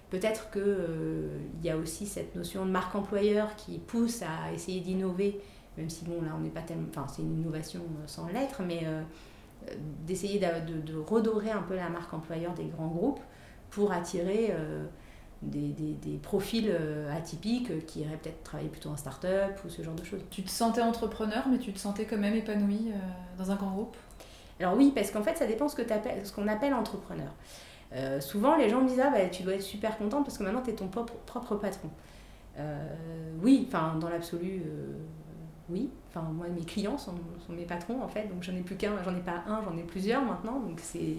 Peut-être 0.09 0.51
qu'il 0.51 0.63
euh, 0.65 1.39
y 1.63 1.69
a 1.69 1.77
aussi 1.77 2.05
cette 2.05 2.35
notion 2.35 2.65
de 2.65 2.71
marque 2.71 2.95
employeur 2.95 3.55
qui 3.55 3.77
pousse 3.77 4.21
à 4.23 4.51
essayer 4.51 4.81
d'innover, 4.81 5.39
même 5.77 5.89
si, 5.89 6.03
bon, 6.03 6.21
là, 6.23 6.31
on 6.35 6.41
n'est 6.41 6.49
pas 6.49 6.61
tellement. 6.61 6.87
Enfin, 6.89 7.05
c'est 7.07 7.21
une 7.21 7.39
innovation 7.39 7.81
sans 8.05 8.27
lettres, 8.27 8.63
mais 8.67 8.81
euh, 8.83 9.01
d'essayer 10.05 10.39
de, 10.39 10.81
de, 10.81 10.97
redorer 10.97 11.51
un 11.51 11.61
peu 11.61 11.75
la 11.75 11.89
marque 11.89 12.13
employeur 12.13 12.53
des 12.53 12.65
grands 12.65 12.87
groupes 12.87 13.21
pour 13.69 13.93
attirer. 13.93 14.49
Euh, 14.51 14.85
des, 15.41 15.69
des, 15.69 15.93
des, 15.93 16.17
profils 16.17 16.69
euh, 16.69 17.15
atypiques 17.15 17.71
euh, 17.71 17.79
qui 17.79 18.01
iraient 18.01 18.17
peut-être 18.17 18.43
travailler 18.43 18.69
plutôt 18.69 18.89
en 18.89 18.97
start-up 18.97 19.57
ou 19.65 19.69
ce 19.69 19.81
genre 19.81 19.95
de 19.95 20.03
choses. 20.03 20.21
Tu 20.29 20.43
te 20.43 20.49
sentais 20.49 20.81
entrepreneur, 20.81 21.47
mais 21.49 21.57
tu 21.59 21.71
te 21.71 21.79
sentais 21.79 22.05
quand 22.05 22.17
même 22.17 22.35
épanoui 22.35 22.89
euh, 22.89 22.97
dans 23.37 23.51
un 23.51 23.55
grand 23.55 23.71
groupe? 23.71 23.95
Alors 24.59 24.75
oui, 24.75 24.91
parce 24.93 25.11
qu'en 25.11 25.23
fait, 25.23 25.37
ça 25.37 25.45
dépend 25.47 25.69
ce 25.69 25.77
qu'on 25.77 25.93
appelle, 25.93 26.25
ce 26.25 26.33
qu'on 26.33 26.47
appelle 26.47 26.73
entrepreneur. 26.73 27.31
souvent, 28.19 28.57
les 28.57 28.69
gens 28.69 28.81
me 28.81 28.89
disent 28.89 28.99
Ah, 28.99 29.09
bah, 29.09 29.25
tu 29.31 29.43
dois 29.43 29.53
être 29.53 29.61
super 29.61 29.97
contente 29.97 30.25
parce 30.25 30.37
que 30.37 30.43
maintenant, 30.43 30.61
tu 30.61 30.71
es 30.71 30.73
ton 30.73 30.89
propre, 30.89 31.13
propre 31.25 31.55
patron. 31.55 31.89
oui, 33.41 33.65
enfin, 33.69 33.95
dans 33.97 34.09
l'absolu, 34.09 34.63
oui. 35.69 35.89
Enfin, 36.09 36.27
moi, 36.33 36.47
mes 36.53 36.65
clients 36.65 36.97
sont, 36.97 37.13
sont, 37.47 37.53
mes 37.53 37.63
patrons, 37.63 38.01
en 38.03 38.09
fait, 38.09 38.27
donc 38.27 38.43
j'en 38.43 38.53
ai 38.53 38.61
plus 38.61 38.75
qu'un, 38.75 39.01
j'en 39.05 39.15
ai 39.15 39.21
pas 39.21 39.43
un, 39.47 39.63
j'en 39.63 39.77
ai 39.77 39.83
plusieurs 39.83 40.23
maintenant, 40.23 40.59
donc 40.59 40.81
c'est 40.81 41.15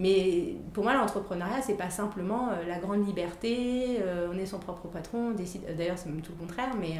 mais 0.00 0.54
pour 0.72 0.84
moi, 0.84 0.94
l'entrepreneuriat, 0.94 1.60
c'est 1.60 1.76
pas 1.76 1.90
simplement 1.90 2.48
euh, 2.48 2.66
la 2.66 2.78
grande 2.78 3.06
liberté, 3.06 3.98
euh, 4.00 4.30
on 4.32 4.38
est 4.38 4.46
son 4.46 4.58
propre 4.58 4.88
patron, 4.88 5.28
on 5.28 5.30
décide. 5.32 5.60
Euh, 5.68 5.74
d'ailleurs, 5.74 5.98
c'est 5.98 6.08
même 6.08 6.22
tout 6.22 6.32
le 6.32 6.38
contraire, 6.38 6.70
mais 6.80 6.96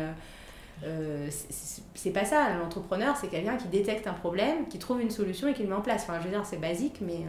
c'est 1.95 2.11
pas 2.11 2.26
ça. 2.26 2.59
L'entrepreneur, 2.59 3.16
c'est 3.16 3.28
quelqu'un 3.28 3.57
qui 3.57 3.69
détecte 3.69 4.07
un 4.07 4.12
problème, 4.12 4.69
qui 4.69 4.78
trouve 4.78 5.00
une 5.00 5.11
solution 5.11 5.49
et 5.49 5.54
qui 5.54 5.62
le 5.62 5.71
met 5.71 5.75
en 5.75 5.80
place. 5.80 6.02
Enfin, 6.02 6.19
je 6.21 6.25
veux 6.25 6.30
dire, 6.30 6.45
c'est 6.45 6.61
basique, 6.61 7.00
mais 7.00 7.25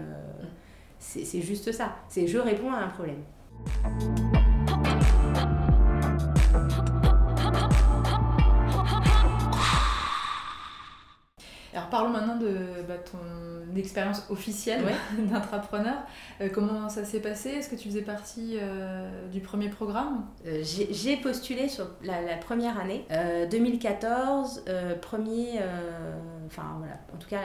c'est 1.00 1.42
juste 1.42 1.72
ça. 1.72 1.96
C'est 2.10 2.28
je 2.28 2.38
réponds 2.38 2.74
à 2.74 2.80
un 2.80 2.90
problème. 2.90 3.24
Parlons 11.91 12.10
maintenant 12.10 12.38
de 12.38 12.81
bah, 12.88 12.98
ton 12.98 13.19
expérience 13.77 14.24
officielle 14.29 14.83
d'intrapreneur. 15.17 15.98
Euh, 16.39 16.50
comment 16.51 16.89
ça 16.89 17.05
s'est 17.05 17.19
passé? 17.19 17.50
Est-ce 17.50 17.69
que 17.69 17.75
tu 17.75 17.89
faisais 17.89 18.01
partie 18.01 18.57
euh, 18.60 19.27
du 19.29 19.41
premier 19.41 19.69
programme? 19.69 20.25
Euh, 20.45 20.63
J'ai 20.63 21.17
postulé 21.17 21.69
sur 21.69 21.88
la, 22.03 22.38
première 22.38 22.79
année, 22.79 23.05
2014, 23.51 24.63
premier, 25.01 25.60
enfin 26.48 26.63
voilà, 26.79 26.95
en 27.13 27.17
tout 27.17 27.29
cas 27.29 27.41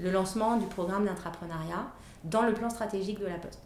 le 0.00 0.10
lancement 0.10 0.56
du 0.56 0.66
programme 0.66 1.04
d'intrapreneuriat 1.04 1.86
dans 2.24 2.42
le 2.42 2.54
plan 2.54 2.70
stratégique 2.70 3.20
de 3.20 3.26
la 3.26 3.36
Poste. 3.36 3.62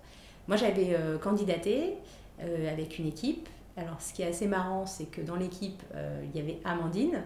Moi 0.49 0.57
j'avais 0.57 0.97
candidaté 1.23 1.99
avec 2.41 2.99
une 2.99 3.07
équipe. 3.07 3.49
Alors 3.77 4.01
ce 4.01 4.13
qui 4.13 4.23
est 4.23 4.29
assez 4.29 4.47
marrant, 4.47 4.87
c'est 4.87 5.07
que 5.07 5.21
dans 5.21 5.37
l'équipe, 5.37 5.83
il 6.25 6.37
y 6.37 6.43
avait 6.43 6.59
Amandine, 6.65 7.23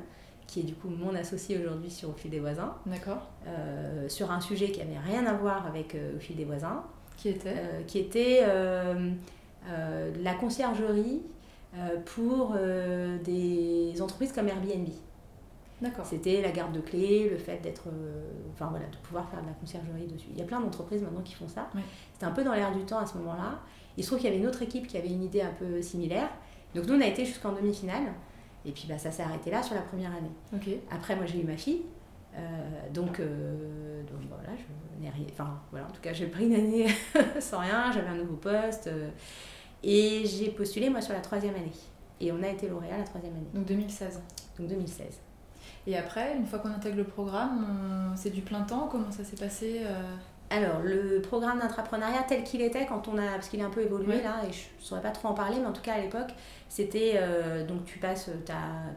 qui 0.47 0.61
est 0.61 0.65
du 0.65 0.75
coup 0.75 0.89
mon 0.89 1.15
associé 1.15 1.59
aujourd'hui 1.59 1.91
sur 1.91 2.11
Au 2.11 2.13
fil 2.13 2.31
des 2.31 2.41
voisins. 2.41 2.75
D'accord. 2.87 3.29
Euh, 3.47 4.09
sur 4.09 4.31
un 4.31 4.41
sujet 4.41 4.71
qui 4.71 4.79
n'avait 4.79 4.99
rien 4.99 5.27
à 5.27 5.35
voir 5.35 5.67
avec 5.67 5.95
euh, 5.95 6.17
Au 6.17 6.21
fil 6.21 6.37
des 6.37 6.45
voisins. 6.45 6.85
Qui 7.17 7.31
était? 7.31 7.55
Euh, 7.57 7.83
Qui 7.87 7.99
était 7.99 8.47
la 10.23 10.35
conciergerie 10.35 11.23
pour 12.05 12.57
des 13.25 13.95
entreprises 14.01 14.33
comme 14.33 14.49
Airbnb. 14.49 14.89
D'accord. 15.83 16.07
C'était 16.07 16.41
la 16.41 16.53
garde 16.53 16.73
de 16.73 16.81
clés, 16.81 17.29
le 17.29 17.37
fait 17.37 17.59
d'être, 17.59 17.89
enfin 18.55 18.69
voilà, 18.71 18.87
de 18.87 18.97
pouvoir 19.03 19.29
faire 19.29 19.43
de 19.43 19.47
la 19.47 19.53
conciergerie 19.53 20.07
dessus. 20.07 20.29
Il 20.31 20.39
y 20.39 20.43
a 20.43 20.47
plein 20.47 20.61
d'entreprises 20.61 21.03
maintenant 21.03 21.21
qui 21.21 21.35
font 21.35 21.49
ça. 21.49 21.69
C'était 22.13 22.27
un 22.27 22.31
peu 22.31 22.45
dans 22.45 22.55
l'air 22.55 22.73
du 22.73 22.85
temps 22.85 22.99
à 22.99 23.07
ce 23.07 23.19
moment-là. 23.19 23.59
Il 23.97 24.05
se 24.05 24.09
trouve 24.09 24.21
qu'il 24.21 24.31
y 24.31 24.33
avait 24.33 24.41
une 24.41 24.47
autre 24.47 24.63
équipe 24.63 24.87
qui 24.87 24.97
avait 24.97 25.09
une 25.09 25.25
idée 25.25 25.43
un 25.43 25.53
peu 25.59 25.83
similaire. 25.83 26.29
Donc 26.75 26.87
nous, 26.87 26.95
on 26.95 27.01
a 27.01 27.07
été 27.07 27.25
jusqu'en 27.25 27.53
demi-finale. 27.53 28.13
Et 28.67 28.73
puis 28.73 28.87
bah, 28.89 28.99
ça 28.99 29.13
s'est 29.13 29.23
arrêté 29.23 29.51
là 29.51 29.63
sur 29.63 29.75
la 29.77 29.83
première 29.83 30.11
année. 30.11 30.33
Après, 30.91 31.15
moi, 31.15 31.25
j'ai 31.25 31.41
eu 31.41 31.45
ma 31.45 31.57
fille. 31.57 31.83
Euh, 32.35 32.41
donc, 32.93 33.21
euh, 33.21 34.03
donc 34.03 34.21
voilà, 34.29 34.51
je 34.57 35.03
n'ai 35.03 35.09
rien. 35.09 35.25
Enfin, 35.33 35.61
voilà, 35.71 35.87
en 35.87 35.91
tout 35.91 36.01
cas, 36.03 36.13
j'ai 36.13 36.27
pris 36.27 36.47
une 36.47 36.55
année 36.55 36.87
sans 37.41 37.61
rien. 37.61 37.93
J'avais 37.93 38.09
un 38.09 38.17
nouveau 38.17 38.35
poste. 38.35 38.89
Euh, 38.89 39.11
et 39.85 40.25
j'ai 40.27 40.51
postulé, 40.51 40.91
moi, 40.91 41.01
sur 41.01 41.15
la 41.15 41.21
troisième 41.21 41.55
année. 41.55 41.73
Et 42.21 42.33
on 42.33 42.43
a 42.43 42.49
été 42.49 42.69
lauréat 42.69 42.99
la 42.99 43.05
troisième 43.05 43.35
année. 43.35 43.47
Donc 43.55 43.67
2016. 43.67 44.21
Donc 44.59 44.69
2016. 44.69 45.21
Et 45.87 45.97
après, 45.97 46.37
une 46.37 46.47
fois 46.47 46.59
qu'on 46.59 46.71
intègre 46.71 46.97
le 46.97 47.05
programme, 47.05 48.13
c'est 48.17 48.31
du 48.31 48.43
plein 48.43 48.63
temps? 48.63 48.89
Comment 48.91 49.13
ça 49.13 49.23
s'est 49.23 49.37
passé 49.37 49.83
alors, 50.49 50.81
le 50.83 51.21
programme 51.21 51.59
d'entrepreneuriat 51.59 52.23
tel 52.29 52.45
qu'il 52.45 52.63
était 52.63 52.87
quand 52.87 53.09
on 53.09 53.19
a, 53.19 53.33
parce 53.33 53.49
qu'il 53.49 53.61
a 53.61 53.67
un 53.67 53.71
peu 53.71 53.83
évolué 53.83 54.23
là, 54.23 54.43
et 54.49 54.53
je 54.53 54.69
ne 54.79 54.85
saurais 54.85 55.03
pas 55.03 55.11
trop 55.11 55.29
en 55.29 55.35
parler, 55.35 55.57
mais 55.59 55.67
en 55.67 55.73
tout 55.73 55.83
cas 55.83 55.95
à 55.95 56.01
l'époque, 56.01 56.31
c'était 56.69 57.15
euh, 57.17 57.67
donc 57.67 57.85
tu 57.85 57.99
passes, 57.99 58.31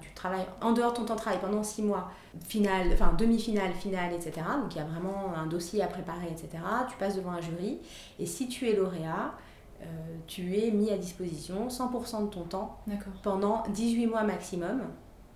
tu 0.01 0.13
travailles 0.13 0.45
en 0.61 0.73
dehors 0.73 0.91
de 0.91 0.97
ton 0.97 1.05
temps 1.05 1.15
de 1.15 1.19
travail 1.19 1.39
pendant 1.41 1.63
six 1.63 1.81
mois, 1.81 2.11
finale, 2.47 2.89
enfin 2.93 3.13
demi-finale, 3.17 3.73
finale, 3.73 4.13
etc. 4.13 4.45
Donc 4.61 4.75
il 4.75 4.77
y 4.77 4.81
a 4.81 4.85
vraiment 4.85 5.33
un 5.35 5.47
dossier 5.47 5.81
à 5.81 5.87
préparer, 5.87 6.27
etc. 6.27 6.63
Tu 6.87 6.97
passes 6.97 7.15
devant 7.15 7.31
un 7.31 7.41
jury, 7.41 7.79
et 8.19 8.27
si 8.27 8.47
tu 8.47 8.69
es 8.69 8.75
lauréat, 8.75 9.33
euh, 9.81 9.85
tu 10.27 10.55
es 10.55 10.69
mis 10.69 10.91
à 10.91 10.97
disposition 10.97 11.67
100% 11.69 12.25
de 12.25 12.29
ton 12.29 12.43
temps 12.43 12.79
pendant 13.23 13.63
18 13.69 14.05
mois 14.05 14.21
maximum. 14.23 14.81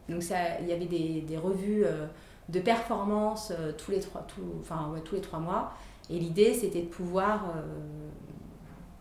Donc 0.10 0.22
ça, 0.22 0.60
il 0.62 0.68
y 0.68 0.74
avait 0.74 0.86
des, 0.86 1.22
des 1.22 1.38
revues 1.38 1.86
euh, 1.86 2.06
de 2.50 2.60
performance 2.60 3.52
tous 3.78 3.90
les 3.90 4.00
trois, 4.00 4.22
tout, 4.22 4.42
enfin, 4.60 4.92
ouais, 4.94 5.02
tous 5.02 5.16
les 5.16 5.22
trois 5.22 5.40
mois. 5.40 5.74
Et 6.10 6.20
l'idée, 6.20 6.54
c'était 6.54 6.82
de 6.82 6.88
pouvoir 6.88 7.46
euh, 7.56 7.62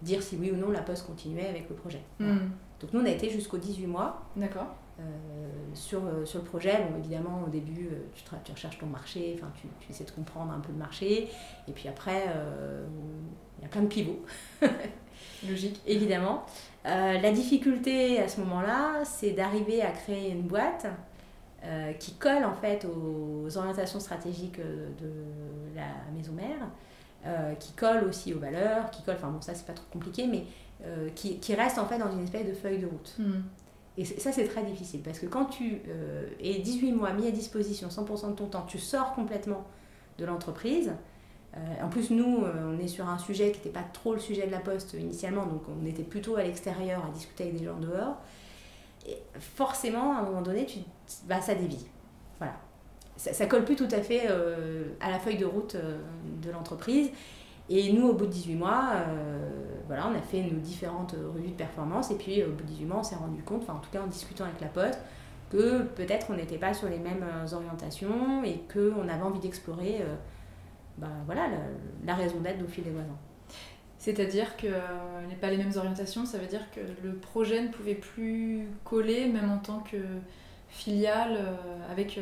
dire 0.02 0.22
si 0.22 0.36
oui 0.36 0.50
ou 0.50 0.56
non 0.56 0.70
la 0.70 0.82
poste 0.82 1.06
continuait 1.06 1.48
avec 1.48 1.68
le 1.68 1.74
projet. 1.74 2.02
Hmm. 2.18 2.50
Donc 2.80 2.92
nous, 2.92 3.00
on 3.00 3.04
a 3.04 3.10
été 3.10 3.30
jusqu'aux 3.30 3.58
18 3.58 3.86
mois. 3.86 4.22
D'accord. 4.36 4.74
Euh, 5.00 5.02
sur, 5.74 6.04
euh, 6.04 6.24
sur 6.24 6.40
le 6.40 6.44
projet, 6.44 6.86
bon, 6.90 6.98
évidemment, 6.98 7.42
au 7.46 7.50
début, 7.50 7.88
tu, 8.14 8.22
tu 8.44 8.52
recherches 8.52 8.78
ton 8.78 8.86
marché, 8.86 9.40
tu, 9.60 9.68
tu, 9.80 9.90
essaies 9.90 10.04
de 10.04 10.10
comprendre 10.10 10.52
un 10.52 10.60
peu 10.60 10.70
le 10.70 10.78
marché. 10.78 11.28
Et 11.66 11.72
puis 11.72 11.88
après, 11.88 12.26
il 13.58 13.62
y 13.62 13.64
a 13.64 13.68
plein 13.68 13.82
de 13.82 13.88
pivots. 13.88 14.24
Logique. 15.48 15.80
Évidemment. 15.86 16.44
la 16.84 17.32
difficulté 17.32 18.20
à 18.20 18.28
ce 18.28 18.40
moment-là, 18.40 19.04
c'est 19.04 19.32
d'arriver 19.32 19.82
à 19.82 19.90
créer 19.90 20.30
une 20.30 20.42
boîte 20.42 20.86
qui 22.00 22.14
colle 22.14 22.44
en 22.44 22.54
fait 22.54 22.84
aux 22.84 23.56
orientations 23.56 24.00
stratégiques 24.00 24.58
de 24.58 25.74
la 25.74 25.86
maison 26.16 26.32
mère, 26.32 26.68
euh, 27.24 27.54
qui 27.54 27.72
colle 27.72 28.04
aussi 28.08 28.34
aux 28.34 28.40
valeurs, 28.40 28.90
qui 28.90 29.02
colle, 29.02 29.14
enfin 29.16 29.28
bon, 29.28 29.40
ça 29.40 29.54
c'est 29.54 29.66
pas 29.66 29.74
trop 29.74 29.86
compliqué, 29.92 30.26
mais 30.26 30.44
euh, 30.84 31.08
qui, 31.14 31.38
qui, 31.38 31.54
reste 31.54 31.78
en 31.78 31.86
fait 31.86 31.98
dans 31.98 32.10
une 32.10 32.24
espèce 32.24 32.46
de 32.46 32.52
feuille 32.52 32.80
de 32.80 32.86
route. 32.86 33.14
Hmm. 33.16 33.42
Et 33.96 34.04
ça, 34.04 34.32
c'est 34.32 34.48
très 34.48 34.64
difficile 34.64 35.02
parce 35.02 35.18
que 35.18 35.26
quand 35.26 35.44
tu 35.44 35.82
euh, 35.86 36.26
es 36.40 36.58
18 36.58 36.92
mois 36.92 37.12
mis 37.12 37.28
à 37.28 37.30
disposition 37.30 37.88
100% 37.88 38.30
de 38.30 38.34
ton 38.34 38.46
temps, 38.46 38.64
tu 38.66 38.78
sors 38.78 39.14
complètement 39.14 39.64
de 40.18 40.24
l'entreprise. 40.24 40.90
en 41.80 41.88
plus, 41.88 42.10
nous, 42.10 42.42
on 42.44 42.78
est 42.78 42.88
sur 42.88 43.06
un 43.08 43.18
sujet 43.18 43.52
qui 43.52 43.58
n'était 43.58 43.70
pas 43.70 43.84
trop 43.92 44.14
le 44.14 44.18
sujet 44.18 44.46
de 44.46 44.50
la 44.50 44.60
poste 44.60 44.94
initialement, 44.94 45.46
donc 45.46 45.62
on 45.68 45.86
était 45.86 46.02
plutôt 46.02 46.36
à 46.36 46.42
l'extérieur 46.42 47.04
à 47.04 47.10
discuter 47.10 47.44
avec 47.44 47.58
des 47.58 47.66
gens 47.66 47.78
dehors. 47.78 48.16
Et 49.06 49.18
forcément, 49.38 50.16
à 50.16 50.20
un 50.20 50.22
moment 50.22 50.42
donné, 50.42 50.64
tu, 50.64 50.78
bah, 51.26 51.40
ça 51.40 51.54
dévie. 51.54 51.86
Voilà 52.38 52.54
ça, 53.22 53.32
ça, 53.32 53.46
colle 53.46 53.64
plus 53.64 53.76
tout 53.76 53.88
à 53.92 54.00
fait 54.00 54.22
euh, 54.28 54.82
à 55.00 55.08
la 55.08 55.20
feuille 55.20 55.36
de 55.36 55.44
route 55.44 55.76
euh, 55.76 55.98
de 56.42 56.50
l'entreprise. 56.50 57.10
Et 57.68 57.92
nous, 57.92 58.08
au 58.08 58.14
bout 58.14 58.26
de 58.26 58.32
18 58.32 58.56
mois, 58.56 58.94
euh, 58.96 59.48
voilà, 59.86 60.08
on 60.08 60.18
a 60.18 60.20
fait 60.20 60.42
nos 60.42 60.58
différentes 60.58 61.12
revues 61.12 61.50
de 61.50 61.54
performance. 61.54 62.10
Et 62.10 62.16
puis, 62.16 62.42
au 62.42 62.50
bout 62.50 62.64
de 62.64 62.68
18 62.68 62.84
mois, 62.86 62.98
on 62.98 63.02
s'est 63.04 63.14
rendu 63.14 63.40
compte, 63.44 63.62
enfin, 63.62 63.74
en 63.74 63.78
tout 63.78 63.90
cas 63.92 64.02
en 64.02 64.08
discutant 64.08 64.44
avec 64.44 64.60
la 64.60 64.66
Poste, 64.66 64.98
que 65.50 65.82
peut-être 65.82 66.26
on 66.30 66.34
n'était 66.34 66.58
pas 66.58 66.74
sur 66.74 66.88
les 66.88 66.98
mêmes 66.98 67.24
orientations 67.52 68.42
et 68.42 68.60
qu'on 68.72 69.08
avait 69.08 69.22
envie 69.22 69.38
d'explorer 69.38 70.00
bah, 70.98 71.06
voilà, 71.26 71.46
la, 72.04 72.14
raison 72.14 72.40
d'être 72.40 72.64
au 72.64 72.66
fil 72.66 72.82
des 72.82 72.90
voisins. 72.90 73.18
C'est-à-dire 73.98 74.56
que 74.56 74.66
n'est 75.28 75.36
pas 75.40 75.50
les 75.50 75.58
mêmes 75.58 75.76
orientations, 75.76 76.26
ça 76.26 76.38
veut 76.38 76.46
dire 76.46 76.70
que 76.72 76.80
le 77.04 77.14
projet 77.14 77.62
ne 77.62 77.68
pouvait 77.68 77.94
plus 77.94 78.66
coller, 78.82 79.26
même 79.26 79.50
en 79.50 79.58
tant 79.58 79.80
que 79.80 79.98
filiale, 80.68 81.38
avec 81.90 82.18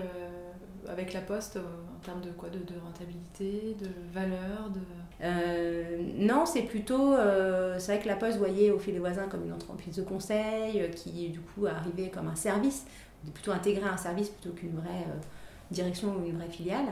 avec 0.89 1.13
la 1.13 1.21
Poste 1.21 1.57
euh, 1.57 1.63
en 1.97 2.05
termes 2.05 2.21
de 2.21 2.31
quoi 2.31 2.49
de, 2.49 2.59
de 2.59 2.79
rentabilité, 2.85 3.77
de 3.81 3.89
valeur 4.13 4.71
de... 4.71 4.81
Euh, 5.23 6.03
non, 6.17 6.47
c'est 6.47 6.63
plutôt. 6.63 7.15
Euh, 7.15 7.77
c'est 7.79 7.95
vrai 7.95 8.03
que 8.03 8.09
la 8.09 8.17
Poste 8.17 8.39
voyait 8.39 8.71
au 8.71 8.79
fil 8.79 8.95
des 8.95 9.01
voisins 9.01 9.27
comme 9.29 9.45
une 9.45 9.53
entreprise 9.53 9.97
de 9.97 10.03
conseil 10.03 10.91
qui, 10.97 11.29
du 11.29 11.41
coup, 11.41 11.67
arrivait 11.67 12.09
comme 12.09 12.29
un 12.29 12.37
service, 12.37 12.87
plutôt 13.35 13.53
intégrer 13.53 13.89
un 13.89 13.97
service 13.99 14.31
plutôt 14.31 14.55
qu'une 14.55 14.77
vraie 14.77 15.07
direction 15.71 16.17
ou 16.17 16.27
une 16.27 16.37
vraie 16.37 16.49
filiale. 16.49 16.87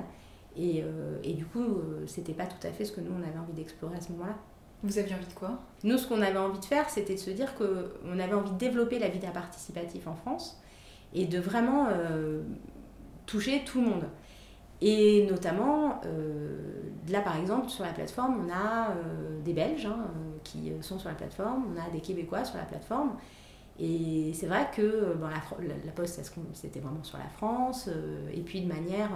Et, 0.57 0.85
et 1.25 1.33
du 1.35 1.47
coup, 1.47 1.81
c'était 2.07 2.35
pas 2.35 2.47
tout 2.47 2.67
à 2.67 2.71
fait 2.71 2.85
ce 2.85 2.93
que 2.93 3.01
nous, 3.01 3.13
on 3.13 3.23
avait 3.27 3.39
envie 3.39 3.55
d'explorer 3.55 3.97
à 3.97 4.01
ce 4.01 4.13
moment-là. 4.13 4.37
Vous 4.83 4.99
aviez 4.99 5.15
envie 5.15 5.27
de 5.27 5.33
quoi? 5.33 5.59
Nous, 5.83 5.97
ce 5.97 6.07
qu'on 6.07 6.21
avait 6.21 6.39
envie 6.39 6.61
de 6.61 6.65
faire, 6.65 6.91
c'était 6.91 7.15
de 7.15 7.21
se 7.21 7.31
dire 7.31 7.55
qu'on 7.55 8.19
avait 8.19 8.35
envie 8.35 8.51
de 8.51 8.59
développer 8.59 8.99
la 8.99 9.09
vie 9.09 9.21
participatif 9.33 10.07
en 10.07 10.15
France 10.15 10.61
et 11.15 11.25
de 11.25 11.39
vraiment 11.39 11.87
toucher 13.29 13.63
tout 13.65 13.81
le 13.81 13.87
monde. 13.87 14.05
Et 14.81 15.27
notamment, 15.29 16.01
euh, 16.07 16.83
là 17.09 17.21
par 17.21 17.37
exemple, 17.37 17.69
sur 17.69 17.85
la 17.85 17.93
plateforme, 17.93 18.45
on 18.47 18.53
a 18.53 18.91
euh, 18.91 19.41
des 19.45 19.53
Belges 19.53 19.87
hein, 19.87 20.07
euh, 20.07 20.39
qui 20.45 20.73
sont 20.81 20.99
sur 20.99 21.09
la 21.09 21.15
plateforme, 21.15 21.65
on 21.75 21.81
a 21.81 21.91
des 21.91 22.01
Québécois 22.01 22.45
sur 22.45 22.57
la 22.57 22.65
plateforme. 22.65 23.17
Et 23.81 24.33
c'est 24.35 24.47
vrai 24.47 24.69
que 24.75 25.15
bon, 25.15 25.27
la, 25.27 25.75
la, 25.85 25.93
Poste, 25.93 26.21
c'était 26.53 26.81
vraiment 26.81 27.05
sur 27.05 27.17
la 27.17 27.29
France, 27.29 27.89
et 28.35 28.41
puis 28.41 28.63
de 28.63 28.67
manière 28.67 29.11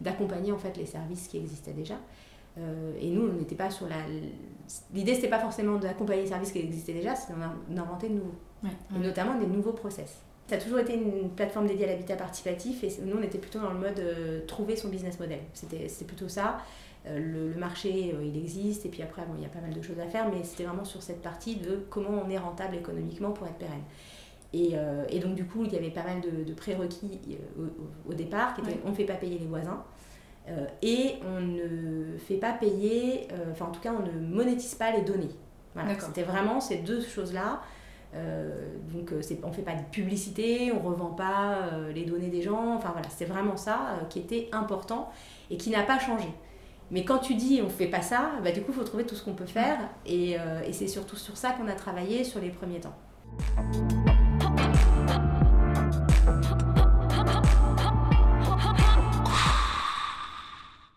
d'accompagner 0.00 0.52
en 0.52 0.58
fait 0.58 0.76
les 0.76 0.86
services 0.86 1.26
qui 1.26 1.38
existaient 1.38 1.72
déjà. 1.72 1.96
et 3.00 3.10
nous, 3.10 3.22
on 3.22 3.32
n'était 3.32 3.56
pas 3.56 3.68
sur 3.68 3.88
la. 3.88 3.96
L'idée, 4.94 5.14
c'était 5.16 5.28
pas 5.28 5.40
forcément 5.40 5.76
d'accompagner 5.78 6.22
les 6.22 6.28
services 6.28 6.52
qui 6.52 6.60
existaient 6.60 6.92
déjà, 6.92 7.16
c'était 7.16 7.34
d'inventer 7.68 8.08
de 8.08 8.14
nouveaux. 8.14 8.36
Et 8.94 8.98
notamment 9.00 9.40
des 9.40 9.46
nouveaux 9.48 9.72
process. 9.72 10.22
Ça 10.48 10.54
a 10.54 10.58
toujours 10.58 10.78
été 10.78 10.94
une 10.94 11.30
plateforme 11.30 11.66
dédiée 11.66 11.86
à 11.86 11.88
l'habitat 11.88 12.14
participatif 12.14 12.84
et 12.84 12.92
nous, 13.02 13.16
on 13.18 13.22
était 13.22 13.38
plutôt 13.38 13.58
dans 13.58 13.72
le 13.72 13.80
mode 13.80 13.98
euh, 13.98 14.46
trouver 14.46 14.76
son 14.76 14.88
business 14.88 15.18
model. 15.18 15.40
C'était 15.54 15.88
plutôt 16.06 16.28
ça. 16.28 16.58
Euh, 17.06 17.18
le, 17.52 17.58
marché, 17.58 18.14
euh, 18.14 18.24
il 18.24 18.36
existe 18.36 18.86
et 18.86 18.88
puis 18.88 19.02
après, 19.02 19.22
bon, 19.22 19.34
il 19.36 19.42
y 19.42 19.46
a 19.46 19.48
pas 19.48 19.60
mal 19.60 19.74
de 19.74 19.82
choses 19.82 19.98
à 19.98 20.06
faire, 20.06 20.28
mais 20.32 20.44
c'était 20.44 20.62
vraiment 20.62 20.84
sur 20.84 21.02
cette 21.02 21.20
partie 21.20 21.56
de 21.56 21.84
comment 21.90 22.22
on 22.24 22.30
est 22.30 22.38
rentable 22.38 22.76
économiquement 22.76 23.32
pour 23.32 23.46
être 23.48 23.56
pérenne. 23.56 23.82
Et, 24.52 24.74
et 25.10 25.18
donc, 25.18 25.34
du 25.34 25.44
coup, 25.44 25.64
il 25.64 25.72
y 25.72 25.76
avait 25.76 25.90
pas 25.90 26.04
mal 26.04 26.22
de, 26.22 26.54
prérequis 26.54 27.20
au, 28.08 28.14
départ 28.14 28.54
qui 28.54 28.62
étaient 28.62 28.78
on 28.86 28.90
ne 28.90 28.94
fait 28.94 29.04
pas 29.04 29.16
payer 29.16 29.38
les 29.38 29.44
voisins. 29.44 29.84
et 30.80 31.16
on 31.26 31.40
ne 31.40 32.16
fait 32.16 32.36
pas 32.36 32.52
payer, 32.52 33.28
enfin 33.50 33.66
en 33.66 33.70
tout 33.70 33.80
cas 33.80 33.92
on 33.92 34.06
ne 34.06 34.18
monétise 34.18 34.74
pas 34.76 34.92
les 34.92 35.02
données. 35.02 35.34
Voilà, 35.74 35.98
C'était 36.00 36.22
vraiment 36.22 36.60
ces 36.60 36.76
deux 36.76 37.02
choses-là. 37.02 37.60
Euh, 38.14 38.76
donc 38.94 39.12
euh, 39.12 39.20
on 39.42 39.48
ne 39.48 39.52
fait 39.52 39.62
pas 39.62 39.74
de 39.74 39.82
publicité, 39.90 40.72
on 40.72 40.82
ne 40.82 40.88
revend 40.88 41.10
pas 41.10 41.56
euh, 41.56 41.92
les 41.92 42.04
données 42.04 42.28
des 42.28 42.40
gens, 42.40 42.74
enfin 42.74 42.90
voilà, 42.92 43.08
c'est 43.10 43.24
vraiment 43.26 43.56
ça 43.56 43.98
qui 44.08 44.20
était 44.20 44.48
important 44.52 45.10
et 45.50 45.56
qui 45.56 45.70
n'a 45.70 45.82
pas 45.82 45.98
changé. 45.98 46.28
Mais 46.90 47.04
quand 47.04 47.18
tu 47.18 47.34
dis 47.34 47.60
on 47.60 47.64
ne 47.64 47.70
fait 47.70 47.88
pas 47.88 48.00
ça, 48.00 48.30
bah, 48.42 48.52
du 48.52 48.62
coup 48.62 48.70
il 48.70 48.74
faut 48.74 48.84
trouver 48.84 49.04
tout 49.04 49.16
ce 49.16 49.24
qu'on 49.24 49.34
peut 49.34 49.44
faire 49.44 49.78
et, 50.06 50.36
et 50.66 50.72
c'est 50.72 50.88
surtout 50.88 51.16
sur 51.16 51.36
ça 51.36 51.50
qu'on 51.50 51.68
a 51.68 51.74
travaillé 51.74 52.24
sur 52.24 52.40
les 52.40 52.50
premiers 52.50 52.80
temps. 52.80 52.94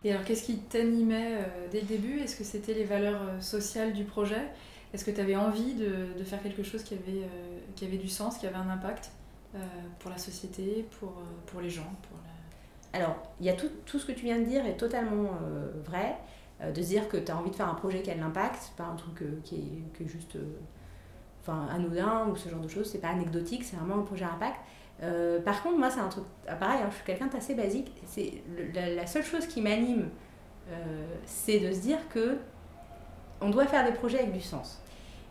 Et 0.02 0.12
alors 0.12 0.24
qu'est-ce 0.24 0.44
qui 0.44 0.58
t'animait 0.60 1.44
dès 1.70 1.80
le 1.80 1.86
début? 1.86 2.20
Est-ce 2.20 2.36
que 2.36 2.44
c'était 2.44 2.72
les 2.72 2.84
valeurs 2.84 3.20
sociales 3.40 3.92
du 3.92 4.04
projet? 4.04 4.48
Est-ce 4.92 5.04
que 5.04 5.10
tu 5.10 5.20
avais 5.20 5.36
envie 5.36 5.74
de, 5.74 6.18
de, 6.18 6.24
faire 6.24 6.42
quelque 6.42 6.62
chose 6.62 6.82
qui 6.82 6.94
avait, 6.94 7.22
euh, 7.22 7.58
qui 7.76 7.84
avait 7.84 7.96
du 7.96 8.08
sens, 8.08 8.38
qui 8.38 8.46
avait 8.46 8.56
un 8.56 8.68
impact 8.68 9.12
euh, 9.54 9.58
pour 10.00 10.10
la 10.10 10.18
société, 10.18 10.86
pour, 10.98 11.10
euh, 11.10 11.22
pour 11.46 11.60
les 11.60 11.70
gens 11.70 11.92
pour 12.02 12.18
Alors, 12.92 13.16
il 13.38 13.46
y 13.46 13.50
a 13.50 13.52
tout, 13.52 13.70
tout, 13.86 13.98
ce 13.98 14.06
que 14.06 14.12
tu 14.12 14.24
viens 14.24 14.38
de 14.38 14.44
dire 14.44 14.66
est 14.66 14.76
totalement 14.76 15.30
vrai. 15.84 16.16
de 16.60 16.82
se 16.82 16.88
dire 16.88 17.08
que 17.08 17.16
tu 17.16 17.30
as 17.30 17.36
envie 17.36 17.50
de 17.50 17.56
faire 17.56 17.68
un 17.68 17.74
projet 17.74 18.02
qui 18.02 18.10
a 18.10 18.14
de 18.14 18.20
l'impact, 18.20 18.72
pas 18.76 18.84
un 18.84 18.96
truc 18.96 19.22
qui, 19.44 19.54
est, 19.56 19.96
qui, 19.96 20.08
juste 20.08 20.36
enfin, 21.42 21.68
anodin 21.70 22.26
ou 22.28 22.36
ce 22.36 22.48
genre 22.48 22.60
de 22.60 22.68
choses, 22.68 22.90
c'est 22.90 23.00
pas 23.00 23.10
anecdotique, 23.10 23.64
c'est 23.64 23.76
vraiment 23.76 23.96
un 23.96 24.02
projet 24.02 24.24
à 24.24 24.32
impact. 24.32 24.60
par 25.44 25.62
contre, 25.62 25.78
moi, 25.78 25.90
c'est 25.90 26.00
un 26.00 26.08
truc, 26.08 26.24
ah, 26.48 26.56
pareil, 26.56 26.80
hein, 26.82 26.88
je 26.90 26.96
suis 26.96 27.04
quelqu'un 27.04 27.26
d'assez 27.26 27.54
basique. 27.54 27.92
C'est 28.06 28.42
la, 28.74 29.06
seule 29.06 29.24
chose 29.24 29.46
qui 29.46 29.62
m'anime, 29.62 30.08
c'est 31.26 31.60
de 31.60 31.72
se 31.72 31.80
dire 31.80 32.08
que 32.08 32.38
on 33.40 33.50
doit 33.50 33.66
faire 33.66 33.84
des 33.84 33.92
projets 33.92 34.20
avec 34.20 34.32
du 34.32 34.40
sens. 34.40 34.82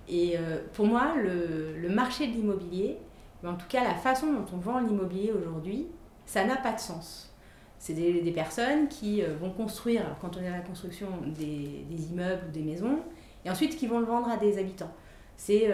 Et 0.07 0.37
pour 0.73 0.87
moi, 0.87 1.13
le, 1.21 1.87
marché 1.89 2.25
de 2.25 2.33
l'immobilier, 2.33 2.97
en 3.45 3.53
tout 3.53 3.67
cas 3.69 3.83
la 3.83 3.93
façon 3.93 4.33
dont 4.33 4.45
on 4.53 4.57
vend 4.57 4.79
l'immobilier 4.79 5.31
aujourd'hui, 5.31 5.85
ça 6.25 6.43
n'a 6.45 6.55
pas 6.55 6.71
de 6.71 6.79
sens. 6.79 7.31
C'est 7.77 7.93
des, 7.93 8.31
personnes 8.31 8.87
qui 8.87 9.21
vont 9.39 9.51
construire, 9.51 10.01
quand 10.19 10.35
on 10.35 10.41
est 10.41 10.47
à 10.47 10.57
la 10.57 10.61
construction, 10.61 11.07
des, 11.27 11.85
immeubles 12.11 12.41
ou 12.47 12.51
des 12.51 12.61
maisons, 12.61 12.99
et 13.45 13.51
ensuite 13.51 13.77
qui 13.77 13.85
vont 13.85 13.99
le 13.99 14.05
vendre 14.05 14.29
à 14.29 14.37
des 14.37 14.57
habitants. 14.57 14.91
C'est 15.37 15.71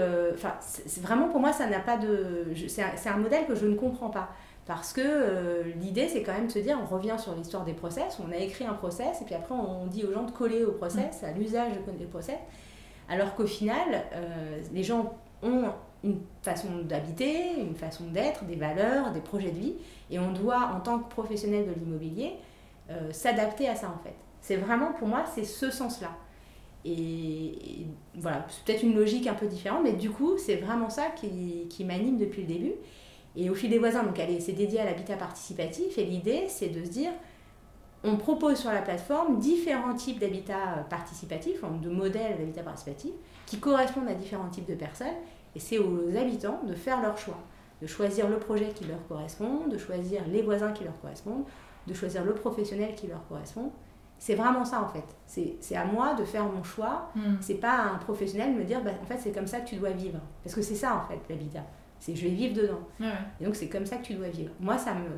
vraiment 1.01 1.29
pour 1.29 1.39
moi, 1.39 1.53
ça 1.53 1.67
n'a 1.67 1.79
pas 1.79 1.97
de. 1.97 2.47
C'est 2.67 3.09
un, 3.09 3.17
modèle 3.17 3.47
que 3.47 3.55
je 3.55 3.65
ne 3.65 3.75
comprends 3.75 4.09
pas. 4.09 4.29
Parce 4.65 4.93
que 4.93 5.01
euh, 5.03 5.63
l'idée, 5.79 6.07
c'est 6.07 6.23
quand 6.23 6.33
même 6.33 6.47
de 6.47 6.51
se 6.51 6.59
dire, 6.59 6.79
on 6.81 6.87
revient 6.87 7.17
sur 7.19 7.35
l'histoire 7.35 7.63
des 7.63 7.73
process, 7.73 8.19
on 8.25 8.31
a 8.31 8.37
écrit 8.37 8.65
un 8.65 8.73
process, 8.73 9.21
et 9.21 9.25
puis 9.25 9.35
après, 9.35 9.53
on 9.53 9.85
dit 9.85 10.03
aux 10.03 10.11
gens 10.11 10.23
de 10.23 10.31
coller 10.31 10.65
au 10.65 10.71
process, 10.71 11.23
à 11.23 11.31
l'usage 11.31 11.73
des 11.99 12.05
process. 12.05 12.37
Alors 13.07 13.35
qu'au 13.35 13.45
final, 13.45 14.05
euh, 14.13 14.59
les 14.73 14.81
gens 14.81 15.13
ont 15.43 15.65
une 16.03 16.19
façon 16.41 16.67
d'habiter, 16.83 17.59
une 17.59 17.75
façon 17.75 18.05
d'être, 18.05 18.45
des 18.45 18.55
valeurs, 18.55 19.11
des 19.11 19.21
projets 19.21 19.51
de 19.51 19.59
vie, 19.59 19.75
et 20.09 20.17
on 20.17 20.31
doit, 20.31 20.71
en 20.75 20.79
tant 20.79 20.97
que 20.97 21.09
professionnel 21.09 21.67
de 21.67 21.79
l'immobilier, 21.79 22.33
euh, 22.89 23.11
s'adapter 23.11 23.67
à 23.67 23.75
ça 23.75 23.87
en 23.89 24.03
fait. 24.03 24.15
C'est 24.41 24.57
vraiment, 24.57 24.93
pour 24.93 25.07
moi, 25.07 25.25
c'est 25.33 25.43
ce 25.43 25.69
sens-là. 25.69 26.11
Et, 26.83 27.87
voilà, 28.15 28.45
c'est 28.47 28.63
peut-être 28.63 28.83
une 28.83 28.95
logique 28.95 29.25
un 29.25 29.33
peu 29.33 29.47
différente, 29.47 29.81
mais 29.83 29.93
du 29.93 30.11
coup, 30.11 30.37
c'est 30.37 30.57
vraiment 30.57 30.89
ça 30.89 31.07
qui, 31.15 31.67
qui 31.69 31.83
m'anime 31.83 32.17
depuis 32.17 32.41
le 32.41 32.47
début. 32.47 32.73
Et 33.37 33.49
au 33.49 33.55
fil 33.55 33.69
des 33.69 33.79
voisins, 33.79 34.03
donc 34.03 34.19
c'est 34.39 34.53
dédié 34.53 34.79
à 34.79 34.85
l'habitat 34.85 35.17
participatif. 35.17 35.97
Et 35.97 36.05
l'idée, 36.05 36.45
c'est 36.47 36.69
de 36.69 36.83
se 36.83 36.89
dire, 36.89 37.11
on 38.03 38.17
propose 38.17 38.57
sur 38.57 38.71
la 38.71 38.81
plateforme 38.81 39.39
différents 39.39 39.93
types 39.93 40.19
d'habitat 40.19 40.85
participatif, 40.89 41.61
de 41.81 41.89
modèles 41.89 42.37
d'habitat 42.37 42.63
participatif, 42.63 43.11
qui 43.45 43.59
correspondent 43.59 44.07
à 44.07 44.13
différents 44.13 44.49
types 44.49 44.67
de 44.67 44.75
personnes. 44.75 45.15
Et 45.55 45.59
c'est 45.59 45.79
aux 45.79 46.15
habitants 46.15 46.61
de 46.67 46.73
faire 46.75 47.01
leur 47.01 47.17
choix, 47.17 47.39
de 47.81 47.87
choisir 47.87 48.29
le 48.29 48.37
projet 48.37 48.69
qui 48.75 48.85
leur 48.85 49.05
correspond, 49.07 49.67
de 49.67 49.77
choisir 49.77 50.21
les 50.27 50.41
voisins 50.41 50.71
qui 50.71 50.83
leur 50.83 50.99
correspondent, 51.01 51.45
de 51.87 51.93
choisir 51.93 52.23
le 52.23 52.33
professionnel 52.33 52.93
qui 52.95 53.07
leur 53.07 53.25
correspond. 53.27 53.71
C'est 54.17 54.35
vraiment 54.35 54.63
ça 54.63 54.81
en 54.81 54.87
fait. 54.87 55.03
C'est 55.59 55.75
à 55.75 55.85
moi 55.85 56.13
de 56.13 56.23
faire 56.23 56.45
mon 56.45 56.63
choix. 56.63 57.09
Hmm. 57.15 57.35
C'est 57.41 57.55
pas 57.55 57.73
à 57.73 57.89
un 57.89 57.97
professionnel 57.97 58.53
de 58.53 58.59
me 58.59 58.63
dire, 58.63 58.81
bah, 58.83 58.91
en 59.01 59.05
fait, 59.05 59.17
c'est 59.17 59.31
comme 59.31 59.47
ça 59.47 59.59
que 59.59 59.67
tu 59.67 59.75
dois 59.75 59.91
vivre. 59.91 60.19
Parce 60.43 60.55
que 60.55 60.61
c'est 60.61 60.75
ça 60.75 60.95
en 60.95 61.07
fait 61.07 61.19
l'habitat. 61.29 61.63
C'est 62.05 62.15
je 62.15 62.21
vais 62.27 62.35
vivre 62.35 62.53
dedans. 62.53 62.87
Et 63.41 63.45
donc 63.45 63.55
c'est 63.55 63.67
comme 63.67 63.87
ça 63.87 63.97
que 63.97 64.03
tu 64.03 64.13
dois 64.13 64.27
vivre. 64.27 64.53
Moi, 64.59 64.77
ça 64.77 64.93
me, 64.93 65.09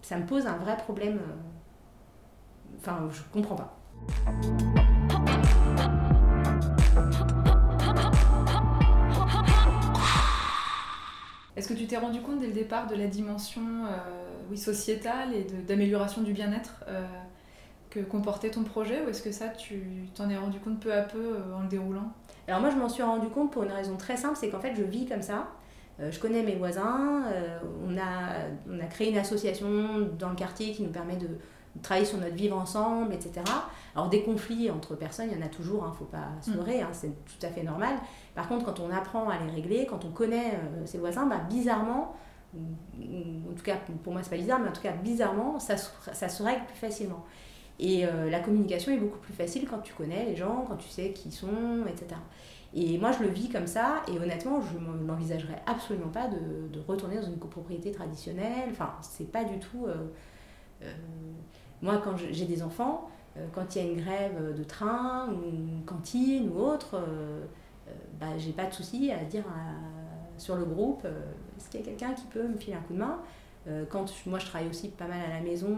ça 0.00 0.16
me 0.16 0.24
pose 0.24 0.46
un 0.46 0.56
vrai 0.56 0.74
problème. 0.78 1.18
Euh, 1.18 2.78
enfin, 2.78 3.06
je 3.12 3.20
comprends 3.30 3.56
pas. 3.56 3.76
Est-ce 11.56 11.68
que 11.68 11.74
tu 11.74 11.86
t'es 11.86 11.98
rendu 11.98 12.22
compte 12.22 12.38
dès 12.40 12.46
le 12.46 12.54
départ 12.54 12.86
de 12.86 12.94
la 12.94 13.06
dimension 13.06 13.60
euh, 13.60 13.90
oui, 14.50 14.56
sociétale 14.56 15.34
et 15.34 15.44
d'amélioration 15.44 16.22
du 16.22 16.32
bien-être 16.32 16.84
euh, 16.88 17.04
que 17.90 18.00
comportait 18.00 18.50
ton 18.50 18.64
projet 18.64 19.04
ou 19.04 19.10
est-ce 19.10 19.22
que 19.22 19.30
ça 19.30 19.48
tu 19.48 20.08
t'en 20.14 20.30
es 20.30 20.38
rendu 20.38 20.58
compte 20.58 20.80
peu 20.80 20.94
à 20.94 21.02
peu 21.02 21.36
en 21.54 21.60
le 21.60 21.68
déroulant? 21.68 22.14
Alors 22.48 22.62
moi 22.62 22.70
je 22.70 22.76
m'en 22.76 22.88
suis 22.88 23.02
rendu 23.02 23.28
compte 23.28 23.52
pour 23.52 23.64
une 23.64 23.72
raison 23.72 23.98
très 23.98 24.16
simple, 24.16 24.36
c'est 24.36 24.48
qu'en 24.48 24.60
fait 24.60 24.74
je 24.74 24.84
vis 24.84 25.04
comme 25.04 25.20
ça 25.20 25.48
je 25.98 26.18
connais 26.18 26.42
mes 26.42 26.56
voisins, 26.56 27.22
euh, 27.32 27.58
on, 27.86 27.96
a, 27.96 28.48
on 28.68 28.80
a 28.80 28.86
créé 28.86 29.10
une 29.10 29.18
association 29.18 29.68
dans 30.18 30.30
le 30.30 30.34
quartier 30.34 30.72
qui 30.72 30.82
nous 30.82 30.90
permet 30.90 31.16
de 31.16 31.28
travailler 31.82 32.06
sur 32.06 32.18
notre 32.18 32.34
vivre 32.34 32.56
ensemble, 32.56 33.14
etc. 33.14 33.42
Alors 33.94 34.08
des 34.08 34.22
conflits 34.22 34.70
entre 34.70 34.96
personnes, 34.96 35.28
il 35.30 35.38
y 35.38 35.42
en 35.42 35.46
a 35.46 35.48
toujours, 35.48 35.82
il 35.82 35.86
hein, 35.86 35.90
ne 35.92 35.96
faut 35.96 36.04
pas 36.04 36.28
se 36.40 36.50
mm. 36.50 36.54
leurrer, 36.54 36.82
hein, 36.82 36.90
c'est 36.92 37.10
tout 37.24 37.46
à 37.46 37.48
fait 37.48 37.62
normal. 37.62 37.96
Par 38.34 38.48
contre, 38.48 38.64
quand 38.64 38.80
on 38.80 38.90
apprend 38.90 39.28
à 39.28 39.38
les 39.38 39.50
régler, 39.50 39.86
quand 39.86 40.04
on 40.04 40.10
connaît 40.10 40.54
euh, 40.54 40.86
ses 40.86 40.98
voisins, 40.98 41.26
bah, 41.26 41.40
bizarrement, 41.48 42.16
en 42.56 43.54
tout 43.56 43.64
cas 43.64 43.76
pour 44.04 44.12
moi 44.12 44.22
c'est 44.22 44.30
pas 44.30 44.36
bizarre, 44.36 44.60
mais 44.60 44.68
en 44.68 44.72
tout 44.72 44.80
cas 44.80 44.92
bizarrement, 44.92 45.58
ça, 45.58 45.76
ça 45.76 46.28
se 46.28 46.42
règle 46.42 46.64
plus 46.66 46.76
facilement. 46.76 47.24
Et 47.80 48.06
la 48.30 48.38
communication 48.38 48.92
est 48.92 48.98
beaucoup 48.98 49.18
plus 49.18 49.32
facile 49.32 49.66
quand 49.68 49.78
tu 49.78 49.92
connais 49.92 50.24
les 50.24 50.36
gens, 50.36 50.64
quand 50.68 50.76
tu 50.76 50.88
sais 50.88 51.10
qui 51.10 51.30
ils 51.30 51.32
sont, 51.32 51.84
etc. 51.88 52.14
Et 52.76 52.98
moi, 52.98 53.12
je 53.12 53.22
le 53.22 53.28
vis 53.28 53.48
comme 53.48 53.68
ça, 53.68 54.02
et 54.08 54.18
honnêtement, 54.18 54.60
je 54.60 54.76
n'envisagerais 55.04 55.62
absolument 55.64 56.08
pas 56.08 56.26
de, 56.26 56.80
retourner 56.88 57.16
dans 57.16 57.26
une 57.26 57.38
copropriété 57.38 57.92
traditionnelle. 57.92 58.68
Enfin, 58.70 58.90
c'est 59.00 59.30
pas 59.30 59.44
du 59.44 59.60
tout. 59.60 59.86
Euh, 59.86 60.08
euh, 60.82 60.92
moi, 61.82 62.00
quand 62.02 62.16
j'ai 62.16 62.46
des 62.46 62.64
enfants, 62.64 63.08
euh, 63.36 63.46
quand 63.54 63.76
il 63.76 63.82
y 63.82 63.86
a 63.86 63.90
une 63.92 64.00
grève 64.00 64.56
de 64.56 64.64
train, 64.64 65.28
ou 65.28 65.48
une 65.48 65.84
cantine 65.86 66.50
ou 66.52 66.58
autre, 66.58 67.00
bah, 68.18 68.36
j'ai 68.38 68.52
pas 68.52 68.66
de 68.66 68.74
souci 68.74 69.12
à 69.12 69.22
dire 69.24 69.44
sur 70.36 70.56
le 70.56 70.64
groupe 70.64 71.06
est-ce 71.56 71.68
qu'il 71.68 71.80
y 71.80 71.82
a 71.82 71.86
quelqu'un 71.86 72.12
qui 72.14 72.26
peut 72.26 72.48
me 72.48 72.56
filer 72.56 72.76
un 72.76 72.80
coup 72.80 72.94
de 72.94 72.98
main? 72.98 73.20
Quand 73.88 74.12
moi 74.26 74.38
je 74.38 74.46
travaille 74.46 74.68
aussi 74.68 74.88
pas 74.88 75.06
mal 75.06 75.20
à 75.24 75.34
la 75.34 75.40
maison, 75.40 75.76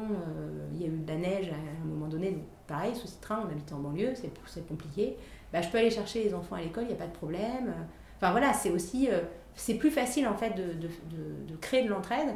il 0.73 0.81
y 0.81 0.85
a 0.85 0.87
eu 0.87 0.99
de 0.99 1.09
la 1.09 1.19
neige 1.19 1.51
à 1.51 1.83
un 1.83 1.85
moment 1.85 2.07
donné, 2.07 2.31
donc 2.31 2.45
pareil, 2.67 2.95
souci 2.95 3.17
de 3.17 3.21
train, 3.21 3.43
on 3.45 3.51
habite 3.51 3.73
en 3.73 3.79
banlieue, 3.79 4.15
c'est 4.15 4.67
compliqué. 4.69 5.17
Bah, 5.53 5.63
je 5.63 5.69
peux 5.69 5.79
aller 5.79 5.91
chercher 5.91 6.25
les 6.25 6.35
enfants 6.35 6.57
à 6.57 6.61
l'école, 6.61 6.85
il 6.85 6.89
n'y 6.89 6.95
a 6.95 6.99
pas 6.99 7.07
de 7.07 7.13
problème. 7.13 7.73
Enfin 8.17 8.31
voilà, 8.33 8.53
c'est 8.53 8.71
aussi, 8.71 9.09
euh, 9.11 9.21
c'est 9.55 9.75
plus 9.75 9.91
facile 9.91 10.27
en 10.27 10.35
fait 10.35 10.51
de, 10.51 10.73
de, 10.75 10.89
de, 11.47 11.57
créer 11.57 11.85
de 11.85 11.89
l'entraide 11.89 12.29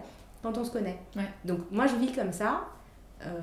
quand 0.42 0.56
on 0.56 0.64
se 0.64 0.70
connaît. 0.70 0.98
Donc 1.44 1.60
moi 1.70 1.86
je 1.86 1.96
vis 1.96 2.12
comme 2.12 2.32
ça, 2.32 2.68
euh, 3.24 3.40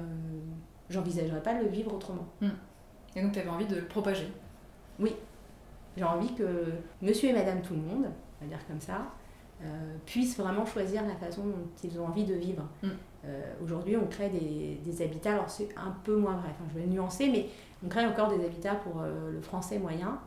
j'envisagerais 0.89 1.41
pas 1.41 1.53
de 1.55 1.63
le 1.63 1.69
vivre 1.69 1.93
autrement. 1.93 2.27
Hmm. 2.41 2.49
Et 3.15 3.21
donc 3.21 3.31
tu 3.31 3.39
avais 3.39 3.49
envie 3.49 3.65
de 3.65 3.75
le 3.75 3.85
propager? 3.85 4.31
Oui, 4.99 5.15
j'ai 5.95 6.03
envie 6.03 6.33
que 6.33 6.65
monsieur 7.01 7.29
et 7.29 7.33
madame 7.33 7.61
tout 7.61 7.73
le 7.73 7.81
monde, 7.81 8.07
on 8.41 8.45
va 8.45 8.49
dire 8.49 8.65
comme 8.67 8.81
ça, 8.81 9.07
euh, 9.63 9.95
puissent 10.05 10.37
vraiment 10.37 10.65
choisir 10.65 11.03
la 11.05 11.15
façon 11.15 11.43
dont 11.45 11.67
ils 11.83 11.99
ont 11.99 12.05
envie 12.05 12.25
de 12.25 12.35
vivre. 12.35 12.63
Hmm. 12.83 12.89
Euh, 13.25 13.53
aujourd'hui, 13.63 13.97
on 13.97 14.05
crée 14.05 14.29
des, 14.29 14.79
des 14.83 15.01
habitats, 15.01 15.33
alors 15.33 15.49
c'est 15.49 15.69
un 15.75 15.95
peu 16.03 16.15
moins 16.15 16.35
vrai, 16.35 16.49
enfin, 16.51 16.69
je 16.73 16.79
vais 16.79 16.85
nuancer, 16.85 17.29
mais 17.29 17.47
on 17.85 17.89
crée 17.89 18.05
encore 18.05 18.29
des 18.29 18.43
habitats 18.43 18.75
pour 18.75 19.01
euh, 19.01 19.31
le 19.31 19.41
français 19.41 19.79
moyen. 19.79 20.19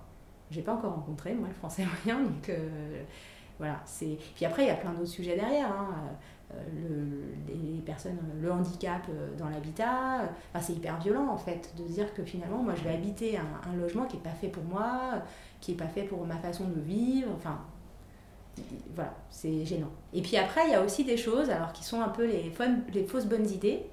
J'ai 0.51 0.63
pas 0.63 0.75
encore 0.75 0.95
rencontré, 0.95 1.35
moi, 1.35 1.49
le 1.49 1.55
français 1.55 1.85
moyen, 2.05 2.23
donc 2.23 2.49
euh, 2.49 3.03
voilà. 3.59 3.83
Puis 4.35 4.45
après, 4.45 4.65
il 4.65 4.69
y 4.69 4.71
a 4.71 4.77
plein 4.77 4.93
d'autres 4.93 5.07
sujets 5.07 5.37
derrière. 5.37 5.71
Hein. 5.71 5.95
Le, 6.75 7.33
les 7.47 7.81
personnes, 7.81 8.19
le 8.43 8.51
handicap 8.51 9.07
dans 9.39 9.49
l'habitat, 9.49 10.25
enfin, 10.53 10.61
c'est 10.61 10.73
hyper 10.73 10.99
violent 10.99 11.29
en 11.29 11.37
fait 11.37 11.73
de 11.79 11.85
dire 11.85 12.13
que 12.13 12.25
finalement 12.25 12.61
moi 12.61 12.75
je 12.75 12.83
vais 12.83 12.93
habiter 12.93 13.39
un, 13.39 13.77
logement 13.77 14.05
qui 14.07 14.17
n'est 14.17 14.23
pas 14.25 14.31
fait 14.31 14.49
pour 14.49 14.65
moi, 14.65 15.23
qui 15.61 15.71
n'est 15.71 15.77
pas 15.77 15.87
fait 15.87 16.03
pour 16.03 16.27
ma 16.27 16.35
façon 16.39 16.65
de 16.65 16.81
vivre, 16.81 17.31
enfin 17.37 17.61
voilà, 18.97 19.15
c'est 19.31 19.65
gênant. 19.65 19.93
Et 20.13 20.23
puis 20.23 20.37
après, 20.39 20.63
il 20.67 20.73
y 20.73 20.75
a 20.75 20.83
aussi 20.83 21.05
des 21.05 21.17
choses 21.17 21.51
alors 21.51 21.73
qui 21.73 21.85
sont 21.85 22.01
un 22.01 22.09
peu 22.09 22.27
les 22.27 23.05
fausses 23.05 23.27
bonnes 23.27 23.49
idées 23.49 23.87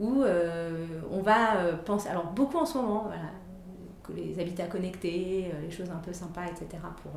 où 0.00 0.22
euh, 0.22 0.86
on 1.12 1.20
va 1.20 1.56
euh, 1.56 1.76
penser, 1.76 2.08
alors 2.08 2.24
beaucoup 2.32 2.56
en 2.56 2.64
ce 2.64 2.78
moment, 2.78 3.04
voilà, 3.06 4.16
les 4.16 4.40
habitats 4.40 4.66
connectés, 4.66 5.52
euh, 5.54 5.60
les 5.60 5.70
choses 5.70 5.90
un 5.90 5.98
peu 5.98 6.12
sympas, 6.12 6.46
etc. 6.46 6.82
pour, 7.02 7.12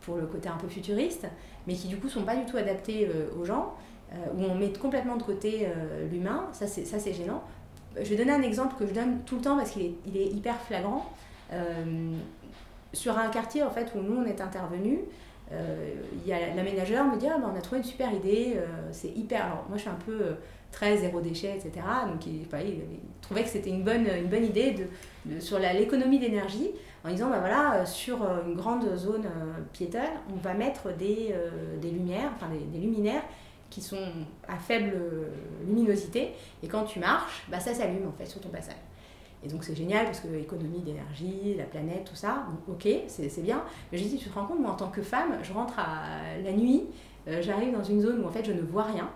pour 0.00 0.16
le 0.16 0.26
côté 0.26 0.48
un 0.48 0.56
peu 0.56 0.66
futuriste, 0.66 1.26
mais 1.66 1.74
qui 1.74 1.88
du 1.88 1.98
coup 1.98 2.08
sont 2.08 2.22
pas 2.22 2.34
du 2.34 2.46
tout 2.46 2.56
adaptés 2.56 3.08
aux 3.38 3.44
gens, 3.44 3.74
où 4.34 4.42
on 4.42 4.56
met 4.56 4.72
complètement 4.72 5.16
de 5.16 5.22
côté 5.22 5.68
l'humain, 6.10 6.48
ça 6.52 6.66
c'est, 6.66 7.12
gênant. 7.12 7.44
Je 7.94 8.08
vais 8.08 8.16
donner 8.16 8.32
un 8.32 8.42
exemple 8.42 8.74
que 8.76 8.86
je 8.86 8.92
donne 8.92 9.20
tout 9.24 9.36
le 9.36 9.42
temps 9.42 9.56
parce 9.56 9.72
qu'il 9.72 9.82
est, 9.82 9.94
il 10.06 10.16
est 10.16 10.26
hyper 10.26 10.56
flagrant. 10.62 11.12
sur 12.92 13.16
un 13.18 13.28
quartier 13.28 13.62
en 13.62 13.70
fait 13.70 13.92
où 13.94 14.00
nous 14.00 14.16
on 14.16 14.24
est 14.24 14.40
intervenu, 14.40 15.00
a 15.52 16.56
l'aménageur 16.56 17.04
me 17.04 17.18
dit 17.18 17.28
ah, 17.28 17.38
ben, 17.38 17.52
on 17.54 17.56
a 17.56 17.60
trouvé 17.60 17.82
une 17.82 17.86
super 17.86 18.12
idée, 18.12 18.56
c'est 18.90 19.10
hyper. 19.10 19.44
Alors 19.44 19.64
moi 19.68 19.76
je 19.76 19.82
suis 19.82 19.90
un 19.90 19.98
peu 20.06 20.34
très 20.72 20.96
zéro 20.98 21.20
déchet, 21.20 21.56
etc. 21.56 21.84
Donc 22.10 22.26
il, 22.26 22.46
trouvait 23.20 23.42
que 23.42 23.48
c'était 23.48 23.70
une 23.70 23.82
bonne, 23.82 24.06
une 24.06 24.28
bonne 24.28 24.44
idée 24.44 24.74
de, 25.26 25.40
sur 25.40 25.58
l'économie 25.58 26.18
d'énergie 26.18 26.70
en 27.04 27.10
disant 27.10 27.30
bah 27.30 27.40
voilà, 27.40 27.74
euh, 27.74 27.86
sur 27.86 28.22
euh, 28.22 28.44
une 28.46 28.54
grande 28.54 28.96
zone 28.96 29.26
euh, 29.26 29.60
piétonne, 29.72 30.02
on 30.32 30.36
va 30.36 30.54
mettre 30.54 30.92
des, 30.96 31.34
des 31.80 31.90
lumières, 31.90 32.30
enfin 32.34 32.48
des, 32.48 32.78
luminaires 32.78 33.22
qui 33.70 33.80
sont 33.80 34.08
à 34.48 34.56
faible 34.56 34.92
luminosité 35.64 36.32
et 36.62 36.66
quand 36.66 36.82
tu 36.84 36.98
marches, 36.98 37.44
bah, 37.48 37.60
ça 37.60 37.72
s'allume 37.72 38.08
en 38.08 38.12
fait 38.12 38.26
sur 38.26 38.40
ton 38.40 38.48
passage. 38.48 38.74
Et 39.44 39.48
donc 39.48 39.64
c'est 39.64 39.76
génial 39.76 40.04
parce 40.04 40.20
que 40.20 40.34
économie 40.34 40.80
d'énergie, 40.80 41.54
la 41.56 41.64
planète, 41.64 42.04
tout 42.04 42.16
ça, 42.16 42.46
ok, 42.68 42.86
c'est 43.06 43.42
bien. 43.42 43.62
Mais 43.90 43.96
je 43.96 44.04
dis, 44.04 44.18
tu 44.18 44.28
te 44.28 44.34
rends 44.34 44.44
compte, 44.44 44.58
moi 44.58 44.72
en 44.72 44.76
tant 44.76 44.90
que 44.90 45.02
femme, 45.02 45.38
je 45.42 45.52
rentre 45.52 45.78
à 45.78 46.36
la 46.42 46.52
nuit, 46.52 46.86
j'arrive 47.26 47.72
dans 47.72 47.84
une 47.84 48.02
zone 48.02 48.22
où 48.22 48.26
en 48.26 48.30
fait 48.30 48.44
je 48.44 48.52
ne 48.52 48.60
vois 48.60 48.82
rien, 48.82 49.08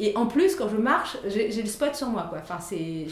et 0.00 0.16
en 0.16 0.26
plus, 0.26 0.56
quand 0.56 0.68
je 0.68 0.78
marche, 0.78 1.18
j'ai 1.26 1.60
le 1.60 1.68
spot 1.68 1.94
sur 1.94 2.08
moi. 2.08 2.26
Quoi. 2.30 2.38
Enfin, 2.38 2.58
c'est 2.58 3.06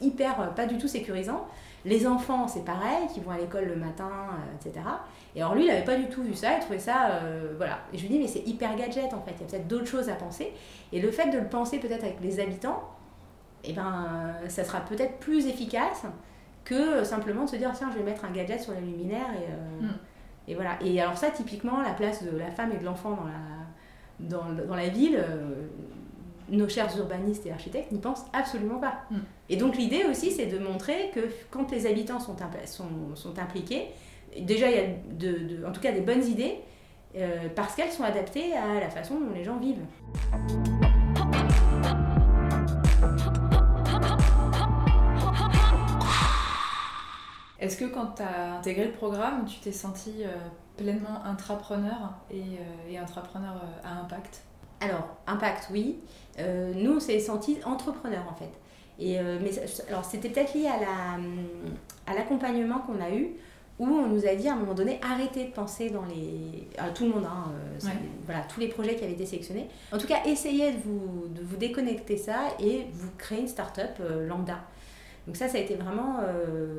hyper, 0.00 0.40
euh, 0.40 0.46
pas 0.46 0.66
du 0.66 0.78
tout 0.78 0.86
sécurisant. 0.86 1.48
Les 1.84 2.06
enfants, 2.06 2.46
c'est 2.46 2.64
pareil, 2.64 3.08
qui 3.12 3.18
vont 3.18 3.32
à 3.32 3.38
l'école 3.38 3.64
le 3.64 3.74
matin, 3.74 4.08
euh, 4.08 4.68
etc. 4.68 4.86
Et 5.34 5.42
alors 5.42 5.56
lui, 5.56 5.64
il 5.64 5.66
n'avait 5.66 5.84
pas 5.84 5.96
du 5.96 6.06
tout 6.06 6.22
vu 6.22 6.34
ça, 6.34 6.54
il 6.54 6.60
trouvait 6.60 6.78
ça, 6.78 7.10
euh, 7.10 7.54
voilà. 7.56 7.80
Et 7.92 7.98
je 7.98 8.02
lui 8.02 8.08
dis, 8.08 8.18
mais 8.20 8.28
c'est 8.28 8.46
hyper 8.46 8.76
gadget 8.76 9.12
en 9.12 9.20
fait, 9.20 9.32
il 9.36 9.40
y 9.40 9.44
a 9.44 9.46
peut-être 9.48 9.66
d'autres 9.66 9.88
choses 9.88 10.08
à 10.08 10.14
penser. 10.14 10.52
Et 10.92 11.00
le 11.00 11.10
fait 11.10 11.28
de 11.30 11.38
le 11.38 11.48
penser 11.48 11.80
peut-être 11.80 12.04
avec 12.04 12.20
les 12.22 12.38
habitants, 12.38 12.84
eh 13.64 13.72
ben, 13.72 14.32
ça 14.46 14.62
sera 14.62 14.80
peut-être 14.80 15.18
plus 15.18 15.48
efficace 15.48 16.04
que 16.64 17.02
simplement 17.02 17.46
de 17.46 17.50
se 17.50 17.56
dire, 17.56 17.72
tiens, 17.74 17.90
je 17.92 17.98
vais 17.98 18.04
mettre 18.04 18.24
un 18.24 18.30
gadget 18.30 18.60
sur 18.60 18.72
la 18.72 18.80
luminaire 18.80 19.26
et... 19.34 19.84
Mm. 19.84 19.90
Et 20.48 20.56
voilà. 20.56 20.76
Et 20.84 21.00
alors 21.00 21.16
ça, 21.16 21.30
typiquement, 21.30 21.80
la 21.82 21.92
place 21.92 22.24
de 22.24 22.36
la 22.36 22.50
femme 22.50 22.72
et 22.72 22.76
de 22.76 22.84
l'enfant 22.84 23.12
dans 23.12 23.26
la, 23.26 23.38
dans, 24.18 24.66
dans 24.66 24.74
la 24.74 24.88
ville, 24.88 25.24
nos 26.52 26.68
chers 26.68 26.96
urbanistes 26.98 27.44
et 27.46 27.50
architectes 27.52 27.90
n'y 27.90 27.98
pensent 27.98 28.24
absolument 28.32 28.78
pas. 28.78 29.00
Mm. 29.10 29.16
Et 29.48 29.56
donc 29.56 29.76
l'idée 29.76 30.04
aussi, 30.08 30.30
c'est 30.30 30.46
de 30.46 30.58
montrer 30.58 31.10
que 31.14 31.20
quand 31.50 31.70
les 31.72 31.86
habitants 31.86 32.20
sont, 32.20 32.34
impl- 32.36 32.66
sont, 32.66 33.16
sont 33.16 33.38
impliqués, 33.38 33.88
déjà 34.38 34.70
il 34.70 34.76
y 34.76 34.80
a 34.80 34.86
de, 35.18 35.38
de- 35.56 35.66
en 35.66 35.72
tout 35.72 35.80
cas 35.80 35.92
des 35.92 36.00
bonnes 36.02 36.24
idées, 36.24 36.58
euh, 37.16 37.48
parce 37.56 37.74
qu'elles 37.74 37.90
sont 37.92 38.04
adaptées 38.04 38.54
à 38.56 38.78
la 38.80 38.88
façon 38.90 39.18
dont 39.18 39.32
les 39.34 39.44
gens 39.44 39.56
vivent. 39.58 39.84
Est-ce 47.58 47.76
que 47.76 47.84
quand 47.84 48.14
tu 48.16 48.22
as 48.22 48.54
intégré 48.56 48.86
le 48.86 48.92
programme, 48.92 49.44
tu 49.44 49.60
t'es 49.60 49.70
senti 49.72 50.24
euh, 50.24 50.28
pleinement 50.76 51.24
intrapreneur 51.24 52.14
et, 52.30 52.40
euh, 52.40 52.90
et 52.90 52.98
intrapreneur 52.98 53.62
à 53.84 54.00
impact? 54.00 54.42
Alors, 54.84 55.16
impact, 55.26 55.68
oui. 55.70 55.98
Euh, 56.38 56.72
nous, 56.74 56.96
on 56.96 57.00
s'est 57.00 57.18
sentis 57.20 57.58
entrepreneurs 57.64 58.24
en 58.30 58.34
fait. 58.34 58.50
Et, 58.98 59.18
euh, 59.18 59.38
mais 59.42 59.50
alors, 59.88 60.04
c'était 60.04 60.28
peut-être 60.28 60.54
lié 60.54 60.66
à 60.66 60.80
la, 60.80 61.14
hum, 61.16 61.46
à 62.06 62.14
l'accompagnement 62.14 62.78
qu'on 62.80 63.00
a 63.00 63.10
eu, 63.10 63.28
où 63.78 63.86
on 63.86 64.06
nous 64.08 64.26
a 64.26 64.34
dit 64.34 64.48
à 64.48 64.52
un 64.52 64.56
moment 64.56 64.74
donné, 64.74 64.98
arrêtez 65.02 65.44
de 65.46 65.50
penser 65.52 65.90
dans 65.90 66.04
les. 66.04 66.68
à 66.78 66.90
tout 66.90 67.04
le 67.04 67.10
monde, 67.10 67.24
hein, 67.26 67.50
euh, 67.52 67.86
Ouais. 67.86 67.92
voilà, 68.26 68.42
tous 68.42 68.60
les 68.60 68.68
projets 68.68 68.94
qui 68.96 69.04
avaient 69.04 69.14
été 69.14 69.26
sélectionnés. 69.26 69.68
En 69.92 69.98
tout 69.98 70.06
cas, 70.06 70.24
essayez 70.26 70.72
de 70.72 70.78
vous, 70.84 71.28
de 71.28 71.42
vous 71.42 71.56
déconnecter 71.56 72.16
ça 72.16 72.40
et 72.60 72.86
vous 72.92 73.08
créez 73.18 73.40
une 73.40 73.48
start-up 73.48 73.98
lambda. 74.28 74.58
Donc, 75.26 75.36
ça, 75.36 75.48
ça 75.48 75.58
a 75.58 75.60
été 75.60 75.74
vraiment 75.76 76.16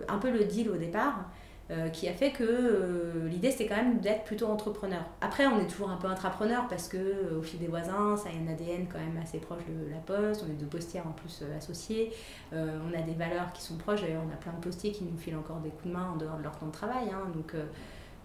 un 0.07 0.17
peu 0.17 0.29
le 0.29 0.43
deal 0.45 0.69
au 0.69 0.75
départ. 0.75 1.25
Euh, 1.73 1.89
qui 1.89 2.07
a 2.07 2.13
fait 2.13 2.31
que 2.31 2.43
euh, 2.43 3.27
l'idée 3.27 3.49
c'était 3.49 3.67
quand 3.67 3.75
même 3.75 3.99
d'être 3.99 4.23
plutôt 4.25 4.47
entrepreneur. 4.47 5.01
Après 5.21 5.47
on 5.47 5.59
est 5.59 5.67
toujours 5.67 5.89
un 5.89 5.97
peu 5.97 6.07
intrapreneur 6.07 6.67
parce 6.67 6.87
que 6.87 6.97
euh, 6.97 7.39
au 7.39 7.41
fil 7.41 7.59
des 7.59 7.67
voisins, 7.67 8.15
ça 8.15 8.29
a 8.29 8.31
un 8.31 8.47
ADN 8.51 8.87
quand 8.91 8.99
même 8.99 9.17
assez 9.21 9.39
proche 9.39 9.63
de 9.67 9.89
la 9.91 9.97
poste, 9.97 10.45
on 10.47 10.51
est 10.51 10.55
deux 10.55 10.67
postières 10.67 11.07
en 11.07 11.11
plus 11.11 11.43
associées, 11.57 12.11
on 12.51 12.97
a 12.97 13.01
des 13.01 13.13
valeurs 13.13 13.51
qui 13.53 13.63
sont 13.63 13.77
proches, 13.77 14.01
d'ailleurs 14.01 14.21
on 14.27 14.31
a 14.31 14.37
plein 14.37 14.53
de 14.53 14.63
postiers 14.63 14.91
qui 14.91 15.03
nous 15.03 15.17
filent 15.17 15.35
encore 15.37 15.59
des 15.61 15.69
coups 15.69 15.87
de 15.87 15.93
main 15.93 16.11
en 16.13 16.17
dehors 16.17 16.37
de 16.37 16.43
leur 16.43 16.57
temps 16.57 16.67
de 16.67 16.71
travail, 16.71 17.09
hein. 17.11 17.31
donc 17.33 17.55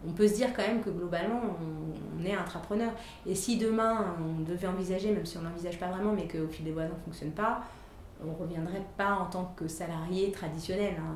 on 0.07 0.13
peut 0.13 0.29
se 0.29 0.35
dire 0.35 0.49
quand 0.55 0.63
même 0.67 0.83
que 0.83 0.91
globalement 0.91 1.41
on, 1.43 2.21
on 2.21 2.25
est 2.25 2.35
intrapreneur. 2.35 2.91
Et 3.27 3.35
si 3.35 3.57
demain 3.59 4.17
on 4.21 4.43
devait 4.43 4.69
envisager, 4.69 5.13
même 5.13 5.27
si 5.27 5.39
on 5.39 5.43
n'envisage 5.43 5.79
pas 5.79 5.89
vraiment, 5.89 6.13
mais 6.13 6.29
qu'au 6.29 6.49
fil 6.49 6.65
des 6.65 6.73
voisins 6.73 6.95
ne 6.95 7.05
fonctionne 7.05 7.33
pas, 7.33 7.63
on 8.23 8.33
ne 8.33 8.37
reviendrait 8.37 8.85
pas 8.97 9.13
en 9.13 9.27
tant 9.27 9.55
que 9.57 9.69
salarié 9.69 10.33
traditionnel. 10.33 10.95
hein. 10.99 11.15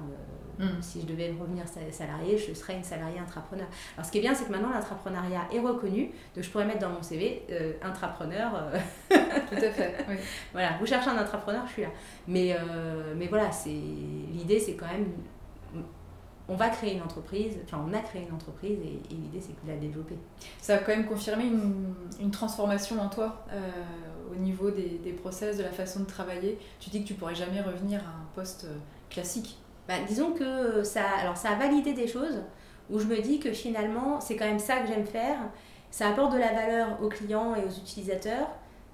Euh, 0.61 0.65
Mm. 0.65 0.83
si 0.83 1.01
je 1.01 1.07
devais 1.07 1.31
revenir 1.41 1.67
sa- 1.67 1.91
salarié, 1.91 2.37
je 2.37 2.53
serais 2.55 2.77
une 2.77 2.85
salariée 2.85 3.19
intrapreneur. 3.19 3.67
Alors 3.97 4.05
ce 4.07 4.13
qui 4.13 4.19
est 4.19 4.21
bien, 4.21 4.35
c'est 4.35 4.45
que 4.45 4.51
maintenant 4.53 4.71
l'entrepreneuriat 4.71 5.43
est 5.53 5.61
reconnu, 5.61 6.11
donc 6.35 6.45
je 6.45 6.51
pourrais 6.51 6.67
mettre 6.67 6.81
dans 6.81 6.91
mon 6.91 7.03
CV 7.03 7.43
euh, 7.51 7.73
intrapreneur. 7.83 8.53
euh, 8.55 8.79
Tout 9.49 9.57
à 9.57 9.71
fait, 9.71 9.97
oui. 10.09 10.17
voilà, 10.53 10.77
vous 10.79 10.87
cherchez 10.87 11.09
un 11.11 11.21
entrepreneur, 11.23 11.67
je 11.67 11.73
suis 11.73 11.83
là. 11.83 11.89
Mais, 12.29 12.55
euh, 12.59 13.15
mais 13.17 13.29
voilà, 13.29 13.51
c'est 13.51 13.71
l'idée, 13.71 14.59
c'est 14.61 14.75
quand 14.75 14.87
même, 14.89 15.07
on 16.49 16.57
va 16.57 16.69
créer 16.69 16.95
une 16.97 17.03
entreprise, 17.03 17.55
enfin 17.65 17.83
on 17.89 17.95
a 17.95 18.01
créé 18.01 18.27
une 18.29 18.35
entreprise 18.35 18.79
et, 18.85 19.01
et 19.11 19.15
l'idée 19.17 19.41
c'est 19.41 19.55
de 19.65 19.73
la 19.73 19.79
développer. 19.79 20.17
Ça 20.61 20.75
a 20.75 20.79
quand 20.79 20.95
même 20.95 21.07
confirmé 21.07 21.45
une, 21.47 21.95
une 22.21 22.31
transformation 22.31 23.01
en 23.01 23.09
toi 23.09 23.47
euh, 23.53 23.61
au 24.33 24.35
niveau 24.37 24.71
des, 24.71 25.01
des 25.03 25.13
process, 25.13 25.57
de 25.57 25.63
la 25.63 25.71
façon 25.71 26.01
de 26.01 26.05
travailler. 26.07 26.59
Tu 26.81 26.91
dis 26.91 27.03
que 27.03 27.09
tu 27.09 27.15
pourrais 27.15 27.35
jamais 27.35 27.63
revenir 27.63 28.01
à 28.01 28.09
un 28.11 28.27
poste 28.35 28.67
classique. 29.09 29.57
Bah, 29.93 29.99
disons 30.09 30.33
que 30.33 30.83
ça, 30.85 31.03
alors 31.21 31.37
ça 31.37 31.51
a 31.51 31.55
validé 31.55 31.93
des 31.93 32.09
choses 32.09 32.43
où 32.89 32.99
je 32.99 33.05
me 33.05 33.21
dis 33.21 33.39
que 33.39 33.53
finalement 33.53 34.23
c'est 34.23 34.37
quand 34.37 34.47
même 34.47 34.59
ça 34.59 34.79
que 34.79 34.87
j'aime 34.87 35.05
faire. 35.05 35.37
Ça 35.91 36.09
apporte 36.09 36.33
de 36.33 36.39
la 36.39 36.51
valeur 36.51 37.03
aux 37.03 37.11
clients 37.11 37.55
et 37.55 37.63
aux 37.63 37.71
utilisateurs. 37.71 38.49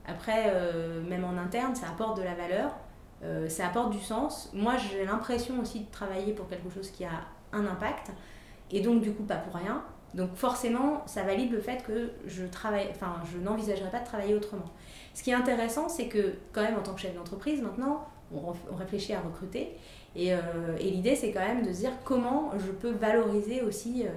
Après, 0.09 0.47
euh, 0.49 1.01
même 1.09 1.23
en 1.23 1.39
interne, 1.39 1.77
ça 1.77 1.87
apporte 1.87 2.19
de 2.19 2.25
la 2.25 2.35
valeur, 2.35 2.73
euh, 3.23 3.49
ça 3.49 3.69
apporte 3.69 3.91
du 3.91 4.01
sens. 4.01 4.51
Moi, 4.53 4.75
j'ai 4.77 5.05
l'impression 5.05 5.61
aussi 5.61 5.81
de 5.81 5.91
travailler 5.93 6.33
pour 6.33 6.49
quelque 6.49 6.69
chose 6.69 6.91
qui 6.91 7.05
a 7.05 7.11
un 7.53 7.65
impact 7.65 8.11
et 8.73 8.81
donc 8.81 9.01
du 9.01 9.13
coup 9.13 9.23
pas 9.23 9.37
pour 9.37 9.55
rien. 9.55 9.85
Donc 10.15 10.35
forcément, 10.35 11.07
ça 11.07 11.23
valide 11.23 11.53
le 11.53 11.61
fait 11.61 11.85
que 11.85 12.11
je 12.27 12.45
travaille, 12.45 12.89
enfin, 12.91 13.21
je 13.33 13.39
pas 13.39 14.01
de 14.01 14.05
travailler 14.05 14.35
autrement. 14.35 14.73
Ce 15.15 15.23
qui 15.23 15.31
est 15.31 15.35
intéressant, 15.35 15.89
c'est 15.89 16.09
que 16.09 16.35
quand 16.53 16.63
même 16.63 16.77
en 16.77 16.83
tant 16.83 16.95
que 16.95 17.01
chef 17.01 17.15
d'entreprise, 17.15 17.63
maintenant, 17.63 18.09
on 18.35 18.75
réfléchit 18.75 19.15
à 19.15 19.21
recruter. 19.21 19.77
Et, 20.17 20.33
euh, 20.33 20.39
et 20.79 20.91
l'idée, 20.91 21.15
c'est 21.15 21.33
quand 21.33 21.47
même 21.47 21.65
de 21.67 21.73
se 21.73 21.81
dire 21.81 21.93
comment 22.05 22.53
je 22.59 22.71
peux 22.73 22.91
valoriser 22.91 23.63
aussi 23.63 24.05
euh, 24.05 24.11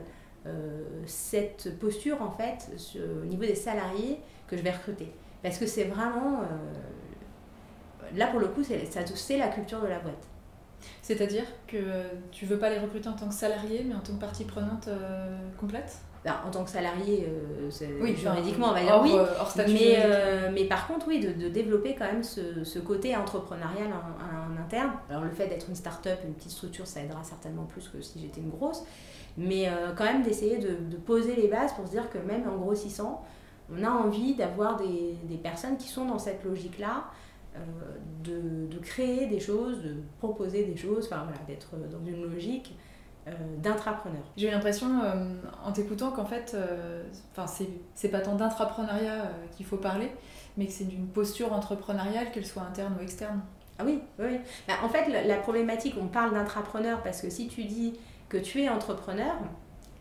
euh, 0.47 0.83
cette 1.05 1.77
posture, 1.79 2.21
en 2.21 2.31
fait, 2.31 2.69
au 2.97 3.25
niveau 3.25 3.43
des 3.43 3.55
salariés 3.55 4.19
que 4.47 4.57
je 4.57 4.63
vais 4.63 4.71
recruter. 4.71 5.11
Parce 5.43 5.57
que 5.57 5.65
c'est 5.65 5.85
vraiment... 5.85 6.41
là, 8.15 8.27
pour 8.27 8.39
le 8.39 8.47
coup, 8.47 8.63
c'est 8.63 9.37
la 9.37 9.47
culture 9.47 9.81
de 9.81 9.87
la 9.87 9.99
boîte. 9.99 10.27
C'est-à-dire 11.01 11.45
que 11.67 11.77
tu 12.31 12.45
veux 12.45 12.57
pas 12.57 12.69
les 12.69 12.79
recruter 12.79 13.07
en 13.07 13.13
tant 13.13 13.27
que 13.27 13.33
salarié, 13.33 13.83
mais 13.87 13.95
en 13.95 13.99
tant 13.99 14.13
que 14.13 14.19
partie 14.19 14.45
prenante 14.45 14.89
complète? 15.59 15.97
Ben, 16.23 16.35
en 16.45 16.51
tant 16.51 16.63
que 16.63 16.69
salarié, 16.69 17.27
euh, 17.27 17.69
Oui, 17.99 18.15
juridiquement, 18.15 18.69
on 18.69 18.73
va 18.73 18.81
dire 18.81 18.93
hors, 18.93 19.01
oui. 19.01 19.11
euh, 19.15 19.25
hors 19.39 19.51
Mais, 19.57 19.95
euh, 20.05 20.51
mais 20.53 20.65
par 20.65 20.87
contre, 20.87 21.07
oui, 21.07 21.19
de, 21.19 21.31
de 21.31 21.49
développer 21.49 21.95
quand 21.95 22.05
même 22.05 22.23
ce, 22.23 22.63
ce 22.63 22.77
côté 22.77 23.15
entrepreneurial 23.15 23.87
en, 23.91 24.53
en 24.55 24.61
interne. 24.61 24.91
Alors, 25.09 25.23
le 25.23 25.31
fait 25.31 25.47
d'être 25.47 25.67
une 25.67 25.73
start-up, 25.75 26.19
une 26.23 26.33
petite 26.33 26.51
structure, 26.51 26.85
ça 26.85 27.01
aidera 27.01 27.23
certainement 27.23 27.63
plus 27.63 27.87
que 27.89 28.01
si 28.01 28.19
j'étais 28.19 28.39
une 28.39 28.51
grosse. 28.51 28.83
Mais 29.35 29.67
euh, 29.67 29.93
quand 29.97 30.03
même 30.03 30.21
d'essayer 30.21 30.59
de, 30.59 30.75
de 30.91 30.97
poser 30.97 31.35
les 31.35 31.47
bases 31.47 31.73
pour 31.73 31.87
se 31.87 31.91
dire 31.91 32.07
que 32.11 32.19
même 32.19 32.47
en 32.47 32.55
grossissant, 32.57 33.25
on 33.75 33.83
a 33.83 33.89
envie 33.89 34.35
d'avoir 34.35 34.77
des, 34.77 35.15
des 35.23 35.37
personnes 35.37 35.77
qui 35.77 35.87
sont 35.87 36.05
dans 36.05 36.19
cette 36.19 36.43
logique-là, 36.43 37.05
de, 38.23 38.67
de 38.67 38.79
créer 38.79 39.25
des 39.27 39.39
choses, 39.39 39.81
de 39.81 39.95
proposer 40.19 40.63
des 40.63 40.77
choses, 40.77 41.05
enfin 41.07 41.23
voilà, 41.23 41.39
d'être 41.47 41.71
dans 41.91 42.05
une 42.05 42.23
logique 42.31 42.75
euh, 43.27 43.31
d'intrapreneur. 43.57 44.21
J'ai 44.37 44.47
eu 44.47 44.51
l'impression, 44.51 45.01
euh, 45.03 45.33
en 45.65 45.71
t'écoutant, 45.71 46.11
qu'en 46.11 46.25
fait, 46.25 46.53
euh, 46.55 47.03
enfin, 47.31 47.47
c'est 47.47 47.69
c'est 47.95 48.09
pas 48.09 48.19
tant 48.21 48.35
d'intrapreneuriat 48.35 49.13
euh, 49.25 49.27
qu'il 49.55 49.65
faut 49.65 49.77
parler, 49.77 50.11
mais 50.57 50.65
que 50.67 50.71
c'est 50.71 50.85
d'une 50.87 51.07
posture 51.07 51.53
entrepreneuriale, 51.53 52.31
qu'elle 52.31 52.45
soit 52.45 52.63
interne 52.63 52.95
ou 52.99 53.03
externe. 53.03 53.41
Ah 53.79 53.83
oui, 53.85 53.99
oui. 54.19 54.39
Bah, 54.67 54.75
en 54.83 54.89
fait, 54.89 55.07
la, 55.09 55.23
la 55.23 55.37
problématique, 55.37 55.95
on 55.99 56.07
parle 56.07 56.33
d'intrapreneur 56.33 57.01
parce 57.03 57.21
que 57.21 57.29
si 57.29 57.47
tu 57.47 57.63
dis 57.65 57.93
que 58.29 58.37
tu 58.37 58.61
es 58.61 58.69
entrepreneur, 58.69 59.33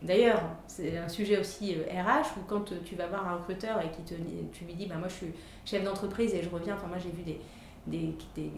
d'ailleurs, 0.01 0.41
c'est 0.67 0.97
un 0.97 1.09
sujet 1.09 1.37
aussi 1.39 1.75
euh, 1.75 2.01
RH 2.01 2.37
où 2.39 2.43
quand 2.47 2.71
euh, 2.71 2.75
tu 2.85 2.95
vas 2.95 3.07
voir 3.07 3.27
un 3.27 3.35
recruteur 3.37 3.79
et 3.81 3.89
qui 3.91 4.01
te, 4.03 4.13
tu 4.51 4.65
lui 4.65 4.73
dis, 4.73 4.85
bah, 4.87 4.95
moi 4.97 5.07
je 5.07 5.13
suis 5.13 5.33
chef 5.65 5.83
d'entreprise 5.83 6.33
et 6.33 6.41
je 6.43 6.49
reviens, 6.49 6.75
enfin 6.75 6.87
moi 6.87 6.97
j'ai 6.97 7.09
vu 7.11 7.23
des, 7.23 7.39
des, 7.87 8.15
des, 8.35 8.43
des- 8.43 8.51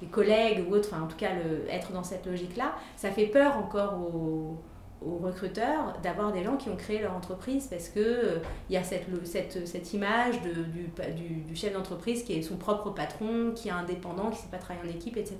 des 0.00 0.06
collègues 0.08 0.66
ou 0.68 0.74
autres, 0.74 0.88
enfin 0.92 1.02
en 1.02 1.06
tout 1.06 1.16
cas 1.16 1.30
le, 1.34 1.68
être 1.70 1.92
dans 1.92 2.02
cette 2.04 2.26
logique-là, 2.26 2.74
ça 2.96 3.10
fait 3.10 3.26
peur 3.26 3.56
encore 3.56 3.94
aux, 3.94 4.56
aux 5.04 5.18
recruteurs 5.18 5.94
d'avoir 6.02 6.32
des 6.32 6.42
gens 6.42 6.56
qui 6.56 6.68
ont 6.70 6.76
créé 6.76 7.00
leur 7.00 7.14
entreprise 7.14 7.66
parce 7.68 7.88
que 7.88 8.00
euh, 8.00 8.38
il 8.68 8.74
y 8.74 8.76
a 8.76 8.82
cette, 8.82 9.06
cette, 9.26 9.66
cette 9.66 9.92
image 9.94 10.40
de, 10.42 10.62
du, 10.64 10.90
du, 11.14 11.34
du 11.42 11.56
chef 11.56 11.72
d'entreprise 11.72 12.24
qui 12.24 12.32
est 12.34 12.42
son 12.42 12.56
propre 12.56 12.90
patron, 12.90 13.52
qui 13.54 13.68
est 13.68 13.72
indépendant, 13.72 14.24
qui 14.30 14.36
ne 14.38 14.42
sait 14.42 14.48
pas 14.50 14.58
travailler 14.58 14.86
en 14.90 14.94
équipe, 14.94 15.16
etc. 15.16 15.36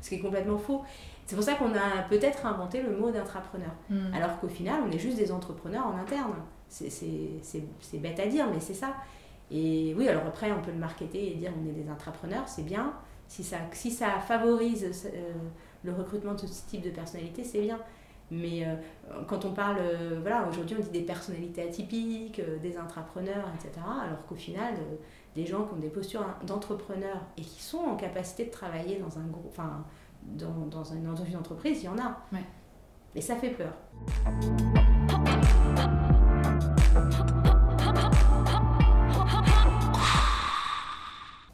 Ce 0.00 0.08
qui 0.08 0.16
est 0.16 0.20
complètement 0.20 0.58
faux. 0.58 0.82
C'est 1.26 1.36
pour 1.36 1.44
ça 1.44 1.54
qu'on 1.54 1.72
a 1.74 2.02
peut-être 2.08 2.44
inventé 2.46 2.82
le 2.82 2.96
mot 2.96 3.10
d'intrapreneur. 3.12 3.70
Hmm. 3.88 4.12
Alors 4.14 4.40
qu'au 4.40 4.48
final, 4.48 4.80
on 4.88 4.90
est 4.90 4.98
juste 4.98 5.16
des 5.16 5.30
entrepreneurs 5.30 5.86
en 5.86 5.96
interne. 5.96 6.34
C'est- 6.68 6.90
C'est 6.90 7.30
c'est- 7.42 7.62
c'est 7.80 7.98
bête 7.98 8.18
à 8.18 8.26
dire, 8.26 8.46
mais 8.52 8.58
c'est 8.60 8.74
ça. 8.74 8.94
Et 9.52 9.94
oui, 9.96 10.08
alors 10.08 10.22
après, 10.26 10.50
on 10.52 10.60
peut 10.62 10.70
le 10.72 10.78
marketer 10.78 11.32
et 11.32 11.34
dire 11.34 11.50
on 11.60 11.68
est 11.68 11.72
des 11.84 11.88
intrapreneurs, 11.88 12.48
c'est 12.48 12.62
bien. 12.64 12.92
Si 13.30 13.44
ça, 13.44 13.58
si 13.70 13.92
ça 13.92 14.18
favorise 14.18 14.84
euh, 15.06 15.32
le 15.84 15.92
recrutement 15.92 16.34
de 16.34 16.40
ce 16.40 16.66
type 16.66 16.82
de 16.82 16.90
personnalité, 16.90 17.44
c'est 17.44 17.60
bien. 17.60 17.78
Mais 18.32 18.66
euh, 18.66 18.74
quand 19.28 19.44
on 19.44 19.52
parle, 19.52 19.76
euh, 19.78 20.18
voilà, 20.20 20.48
aujourd'hui 20.48 20.76
on 20.76 20.82
dit 20.82 20.90
des 20.90 21.02
personnalités 21.02 21.62
atypiques, 21.62 22.42
des 22.60 22.76
intrapreneurs, 22.76 23.48
etc. 23.54 23.86
Alors 23.86 24.26
qu'au 24.26 24.34
final, 24.34 24.74
des 25.36 25.46
gens 25.46 25.64
qui 25.64 25.74
ont 25.74 25.78
des 25.78 25.90
postures 25.90 26.26
d'entrepreneurs 26.44 27.20
et 27.38 27.42
qui 27.42 27.62
sont 27.62 27.78
en 27.78 27.94
capacité 27.94 28.46
de 28.46 28.50
travailler 28.50 28.98
dans 28.98 29.16
un 29.16 29.26
groupe, 29.28 29.46
enfin, 29.48 29.84
dans, 30.24 30.66
dans, 30.66 30.82
une, 30.82 31.04
dans 31.04 31.24
une 31.24 31.36
entreprise, 31.36 31.84
il 31.84 31.86
y 31.86 31.88
en 31.88 31.98
a. 31.98 32.20
Ouais. 32.32 32.44
Et 33.14 33.20
ça 33.20 33.36
fait 33.36 33.50
peur. 33.50 33.74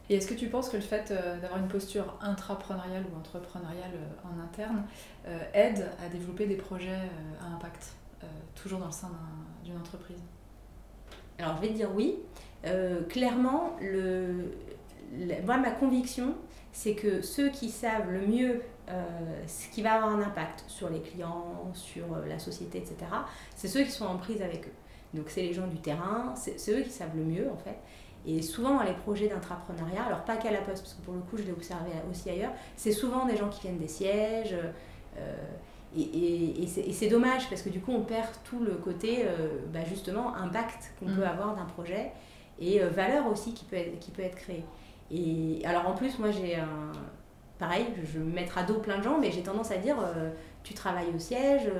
Et 0.09 0.15
est-ce 0.15 0.27
que 0.27 0.33
tu 0.33 0.47
penses 0.47 0.69
que 0.69 0.77
le 0.77 0.83
fait 0.83 1.11
euh, 1.11 1.37
d'avoir 1.39 1.59
une 1.59 1.67
posture 1.67 2.17
intrapreneuriale 2.21 3.03
ou 3.13 3.17
entrepreneuriale 3.17 3.91
euh, 3.93 4.27
en 4.27 4.41
interne 4.41 4.83
euh, 5.27 5.37
aide 5.53 5.89
à 6.05 6.09
développer 6.09 6.45
des 6.45 6.55
projets 6.55 6.99
à 7.41 7.53
impact, 7.53 7.93
toujours 8.55 8.79
dans 8.79 8.85
le 8.87 8.91
sein 8.91 9.09
d'un- 9.09 9.65
d'une 9.65 9.77
entreprise? 9.77 10.21
Alors 11.39 11.55
je 11.57 11.61
vais 11.61 11.67
te 11.69 11.73
dire 11.73 11.89
oui. 11.93 12.15
Clairement, 13.09 13.77
le, 13.79 14.51
moi 15.45 15.57
ma 15.57 15.71
conviction, 15.71 16.33
c'est 16.73 16.95
que 16.95 17.21
ceux 17.21 17.49
qui 17.49 17.69
savent 17.69 18.09
le 18.11 18.25
mieux 18.27 18.61
ce 19.45 19.69
qui 19.69 19.81
va 19.81 19.93
avoir 19.93 20.11
un 20.11 20.21
impact 20.21 20.63
sur 20.67 20.89
les 20.89 21.01
clients, 21.01 21.69
sur 21.73 22.05
la 22.27 22.39
société, 22.39 22.79
etc., 22.79 22.95
c'est 23.55 23.67
ceux 23.67 23.83
qui 23.83 23.91
sont 23.91 24.05
en 24.05 24.17
prise 24.17 24.41
avec 24.41 24.67
eux. 24.67 24.73
Donc 25.13 25.29
c'est 25.29 25.43
les 25.43 25.53
gens 25.53 25.67
du 25.67 25.77
terrain, 25.77 26.33
c'est 26.35 26.71
eux 26.71 26.81
qui 26.81 26.89
savent 26.89 27.15
le 27.15 27.23
mieux 27.23 27.49
en 27.51 27.57
fait. 27.57 27.77
Et 28.27 28.41
souvent 28.41 28.75
dans 28.75 28.83
les 28.83 28.93
projets 28.93 29.29
d'intrapreneuriat, 29.29 30.03
alors 30.03 30.23
pas 30.25 30.35
qu'à 30.35 30.51
la 30.51 30.59
poste, 30.59 30.83
parce 30.83 30.93
que 30.95 31.01
pour 31.01 31.13
le 31.13 31.21
coup 31.21 31.37
je 31.37 31.43
l'ai 31.43 31.53
observé 31.53 31.91
aussi 32.11 32.29
ailleurs, 32.29 32.51
c'est 32.75 32.91
souvent 32.91 33.25
des 33.25 33.37
gens 33.37 33.47
qui 33.47 33.61
viennent 33.61 33.79
des 33.79 33.87
sièges. 33.87 34.55
Euh, 35.17 35.35
et, 35.95 36.63
et, 36.63 36.67
c'est 36.67 37.07
dommage 37.07 37.49
parce 37.49 37.61
que 37.61 37.69
du 37.69 37.79
coup 37.79 37.93
on 37.93 38.01
perd 38.01 38.27
tout 38.43 38.59
le 38.59 38.75
côté 38.75 39.23
euh, 39.23 39.59
bah, 39.73 39.79
justement 39.87 40.35
impact 40.35 40.91
qu'on 40.99 41.05
peut 41.05 41.21
mm. 41.21 41.23
avoir 41.23 41.55
d'un 41.55 41.63
projet 41.63 42.11
et 42.59 42.81
euh, 42.81 42.89
valeur 42.89 43.25
aussi 43.31 43.53
qui 43.53 43.63
peut 43.63 43.77
être, 43.77 43.97
qui 43.99 44.11
peut 44.11 44.21
être 44.21 44.35
créée. 44.35 44.65
Et 45.09 45.61
alors 45.63 45.87
en 45.87 45.93
plus 45.93 46.19
moi 46.19 46.29
j'ai 46.31 46.57
un... 46.57 46.91
Pareil, 47.57 47.85
je 48.03 48.19
vais 48.19 48.25
mettre 48.25 48.57
à 48.59 48.63
dos 48.63 48.79
plein 48.79 48.99
de 48.99 49.03
gens, 49.03 49.17
mais 49.17 49.31
j'ai 49.31 49.41
tendance 49.41 49.71
à 49.71 49.77
dire 49.77 49.95
tu 50.67 50.73
travailles 50.73 51.13
au 51.15 51.19
siège, 51.19 51.71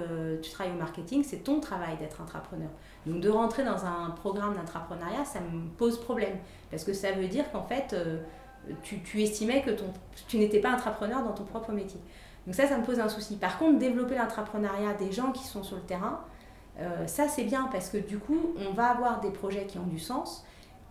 tu 0.41 0.49
travailles 0.49 0.73
au 0.73 0.79
marketing, 0.79 1.21
c'est 1.21 1.43
ton 1.43 1.59
travail 1.59 1.97
d'être 1.97 2.21
intrapreneur. 2.21 2.69
Donc 3.05 3.19
de 3.19 3.29
rentrer 3.29 3.65
dans 3.65 3.85
un 3.85 4.11
programme 4.11 4.55
d'intrapreneuriat, 4.55 5.25
ça 5.25 5.41
me 5.41 5.67
pose 5.77 5.99
problème. 5.99 6.37
Parce 6.71 6.85
que 6.85 6.93
ça 6.93 7.11
veut 7.11 7.27
dire 7.27 7.51
qu'en 7.51 7.63
fait, 7.63 7.91
euh, 7.91 8.19
tu, 8.83 9.21
estimais 9.21 9.61
que 9.61 9.71
tu 10.29 10.37
n'étais 10.37 10.59
pas 10.59 10.69
intrapreneur 10.69 11.21
dans 11.21 11.33
ton 11.33 11.43
propre 11.43 11.73
métier. 11.73 11.99
Donc 12.45 12.55
ça, 12.55 12.65
ça 12.65 12.77
me 12.77 12.85
pose 12.85 13.01
un 13.01 13.09
souci. 13.09 13.35
Par 13.35 13.59
contre, 13.59 13.77
développer 13.77 14.15
l'intrapreneuriat 14.15 14.93
des 14.93 15.11
gens 15.11 15.33
qui 15.33 15.43
sont 15.43 15.63
sur 15.63 15.75
le 15.75 15.83
terrain, 15.83 16.21
euh, 16.79 17.07
ça 17.07 17.27
c'est 17.27 17.43
bien 17.43 17.67
parce 17.71 17.89
que 17.89 17.97
du 17.97 18.19
coup, 18.19 18.53
on 18.57 18.71
va 18.73 18.85
avoir 18.85 19.19
des 19.19 19.31
projets 19.31 19.65
qui 19.65 19.77
ont 19.79 19.87
du 19.87 19.99
sens, 19.99 20.45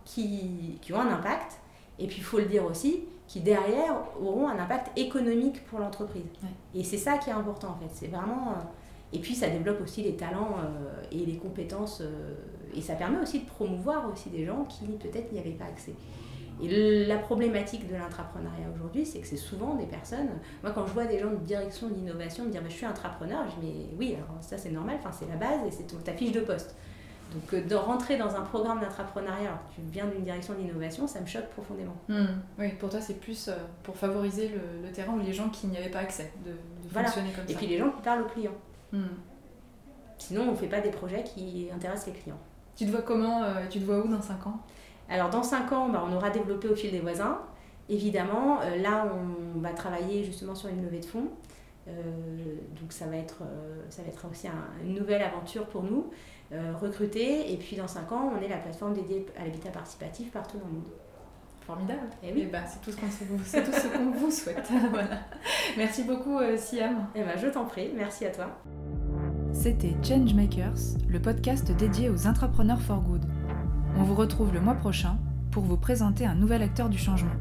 qui, 0.05 0.77
qui 0.81 0.93
ont 0.93 0.99
un 0.99 1.11
impact, 1.11 1.59
et 1.97 2.05
puis 2.05 2.17
il 2.17 2.23
faut 2.23 2.37
le 2.37 2.45
dire 2.45 2.63
aussi, 2.63 3.05
qui 3.27 3.41
derrière 3.41 3.95
auront 4.21 4.47
un 4.47 4.57
impact 4.57 4.97
économique 4.97 5.65
pour 5.65 5.79
l'entreprise. 5.79 6.23
Et 6.73 6.83
c'est 6.83 6.97
ça 6.97 7.17
qui 7.17 7.29
est 7.29 7.33
important 7.33 7.69
en 7.69 7.75
fait. 7.75 7.91
C'est 7.93 8.07
vraiment... 8.07 8.51
Euh, 8.51 8.61
et 9.13 9.19
puis 9.19 9.35
ça 9.35 9.49
développe 9.49 9.81
aussi 9.81 10.03
les 10.03 10.15
talents 10.15 10.55
euh, 10.59 11.03
et 11.11 11.25
les 11.25 11.37
compétences. 11.37 12.01
Euh, 12.01 12.35
et 12.75 12.81
ça 12.81 12.95
permet 12.95 13.19
aussi 13.19 13.41
de 13.41 13.45
promouvoir 13.45 14.09
aussi 14.11 14.29
des 14.29 14.45
gens 14.45 14.65
qui 14.65 14.85
peut-être 14.85 15.31
n'y 15.31 15.39
avaient 15.39 15.51
pas 15.51 15.65
accès. 15.65 15.93
Et 16.61 17.05
la 17.05 17.17
problématique 17.17 17.87
de 17.87 17.93
l'intrapreneuriat 17.93 18.67
aujourd'hui, 18.73 19.05
c'est 19.05 19.19
que 19.19 19.27
c'est 19.27 19.37
souvent 19.37 19.75
des 19.75 19.85
personnes. 19.85 20.29
Moi, 20.63 20.71
quand 20.73 20.87
je 20.87 20.93
vois 20.93 21.05
des 21.05 21.19
gens 21.19 21.29
de 21.29 21.35
direction 21.45 21.87
d'innovation 21.87 22.45
me 22.45 22.49
dire 22.49 22.61
Je 22.65 22.73
suis 22.73 22.85
intrapreneur, 22.85 23.45
je 23.49 23.61
dis 23.61 23.73
Mais 23.73 23.95
oui, 23.97 24.15
alors 24.15 24.41
ça 24.41 24.57
c'est 24.57 24.71
normal, 24.71 24.97
enfin, 24.99 25.11
c'est 25.11 25.27
la 25.27 25.35
base 25.35 25.59
et 25.67 25.71
c'est 25.71 26.03
ta 26.03 26.13
fiche 26.13 26.31
de 26.31 26.39
poste. 26.39 26.75
Donc, 27.33 27.53
euh, 27.53 27.61
de 27.61 27.75
rentrer 27.75 28.17
dans 28.17 28.35
un 28.35 28.41
programme 28.41 28.79
d'intrapreneuriat 28.79 29.49
alors 29.49 29.59
que 29.69 29.75
tu 29.75 29.81
viens 29.91 30.05
d'une 30.05 30.23
direction 30.23 30.53
d'innovation, 30.53 31.07
ça 31.07 31.19
me 31.19 31.25
choque 31.25 31.49
profondément. 31.49 31.95
Hmm. 32.07 32.25
oui, 32.57 32.69
pour 32.79 32.89
toi, 32.89 33.01
c'est 33.01 33.19
plus 33.19 33.49
pour 33.83 33.97
favoriser 33.97 34.49
le, 34.83 34.91
terrain 34.91 35.13
ou 35.13 35.19
les 35.19 35.33
gens 35.33 35.49
qui 35.49 35.67
n'y 35.67 35.77
avaient 35.77 35.89
pas 35.89 35.99
accès, 35.99 36.31
de, 36.45 36.51
fonctionner 36.89 37.31
comme 37.31 37.45
ça. 37.45 37.51
Et 37.51 37.55
puis 37.55 37.67
les 37.67 37.77
gens 37.77 37.91
qui 37.91 38.01
parlent 38.01 38.21
aux 38.21 38.29
clients. 38.29 38.57
Hmm. 38.91 39.03
Sinon, 40.17 40.43
on 40.43 40.51
ne 40.51 40.55
fait 40.55 40.67
pas 40.67 40.81
des 40.81 40.89
projets 40.89 41.23
qui 41.23 41.69
intéressent 41.73 42.07
les 42.07 42.13
clients. 42.13 42.39
Tu 42.75 42.85
te 42.85 42.91
vois 42.91 43.01
comment 43.01 43.43
euh, 43.43 43.67
Tu 43.69 43.79
te 43.79 43.85
vois 43.85 43.99
où 43.99 44.07
dans 44.07 44.21
5 44.21 44.47
ans? 44.47 44.59
Alors, 45.09 45.29
dans 45.29 45.43
5 45.43 45.71
ans, 45.71 45.89
bah, 45.89 46.03
on 46.07 46.15
aura 46.15 46.29
développé 46.29 46.67
au 46.67 46.75
fil 46.75 46.91
des 46.91 46.99
voisins. 46.99 47.39
Évidemment, 47.89 48.59
euh, 48.61 48.77
là, 48.77 49.11
on 49.55 49.59
va 49.59 49.71
travailler 49.71 50.23
justement 50.23 50.55
sur 50.55 50.69
une 50.69 50.83
levée 50.83 50.99
de 50.99 51.05
fonds. 51.05 51.29
Euh, 51.87 51.91
donc, 52.79 52.91
ça 52.91 53.05
va 53.05 53.15
être, 53.15 53.43
ça 53.89 54.01
va 54.01 54.09
être 54.09 54.27
aussi 54.29 54.47
une 54.83 54.95
nouvelle 54.95 55.21
aventure 55.21 55.65
pour 55.67 55.83
nous. 55.83 56.11
Recruter. 56.51 57.51
Et 57.53 57.57
puis, 57.57 57.75
dans 57.75 57.87
5 57.87 58.11
ans, 58.11 58.31
on 58.37 58.41
est 58.41 58.47
la 58.47 58.57
plateforme 58.57 58.93
dédiée 58.93 59.25
à 59.39 59.45
l'habitat 59.45 59.69
participatif 59.69 60.31
partout 60.31 60.57
dans 60.57 60.67
le 60.67 60.73
monde. 60.73 60.89
Formidable. 61.61 62.07
Et 62.23 62.27
eh 62.29 62.33
oui. 62.33 62.43
Eh 62.43 62.51
ben, 62.51 62.63
c'est 62.65 62.81
tout 62.81 62.91
ce 62.91 62.97
qu'on 62.97 64.11
vous 64.11 64.31
souhaite. 64.31 64.71
voilà. 64.91 65.19
Merci 65.75 66.03
beaucoup, 66.03 66.39
Siam. 66.55 67.07
Et 67.13 67.19
eh 67.19 67.23
ben, 67.23 67.37
je 67.37 67.47
t'en 67.47 67.65
prie. 67.65 67.91
Merci 67.93 68.25
à 68.25 68.29
toi. 68.29 68.57
C'était 69.51 69.95
Changemakers, 70.03 70.97
le 71.09 71.19
podcast 71.19 71.71
dédié 71.71 72.09
aux 72.09 72.27
entrepreneurs 72.27 72.81
for 72.81 73.01
good. 73.01 73.25
On 73.97 74.03
vous 74.03 74.15
retrouve 74.15 74.53
le 74.53 74.61
mois 74.61 74.75
prochain 74.75 75.17
pour 75.51 75.63
vous 75.63 75.77
présenter 75.77 76.25
un 76.25 76.35
nouvel 76.35 76.61
acteur 76.61 76.87
du 76.87 76.97
changement. 76.97 77.35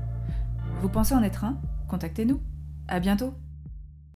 Vous 0.81 0.89
pensez 0.89 1.15
en 1.15 1.23
être 1.23 1.45
un? 1.45 1.61
Contactez-nous. 1.89 2.41
À 2.89 2.99
bientôt 3.01 3.35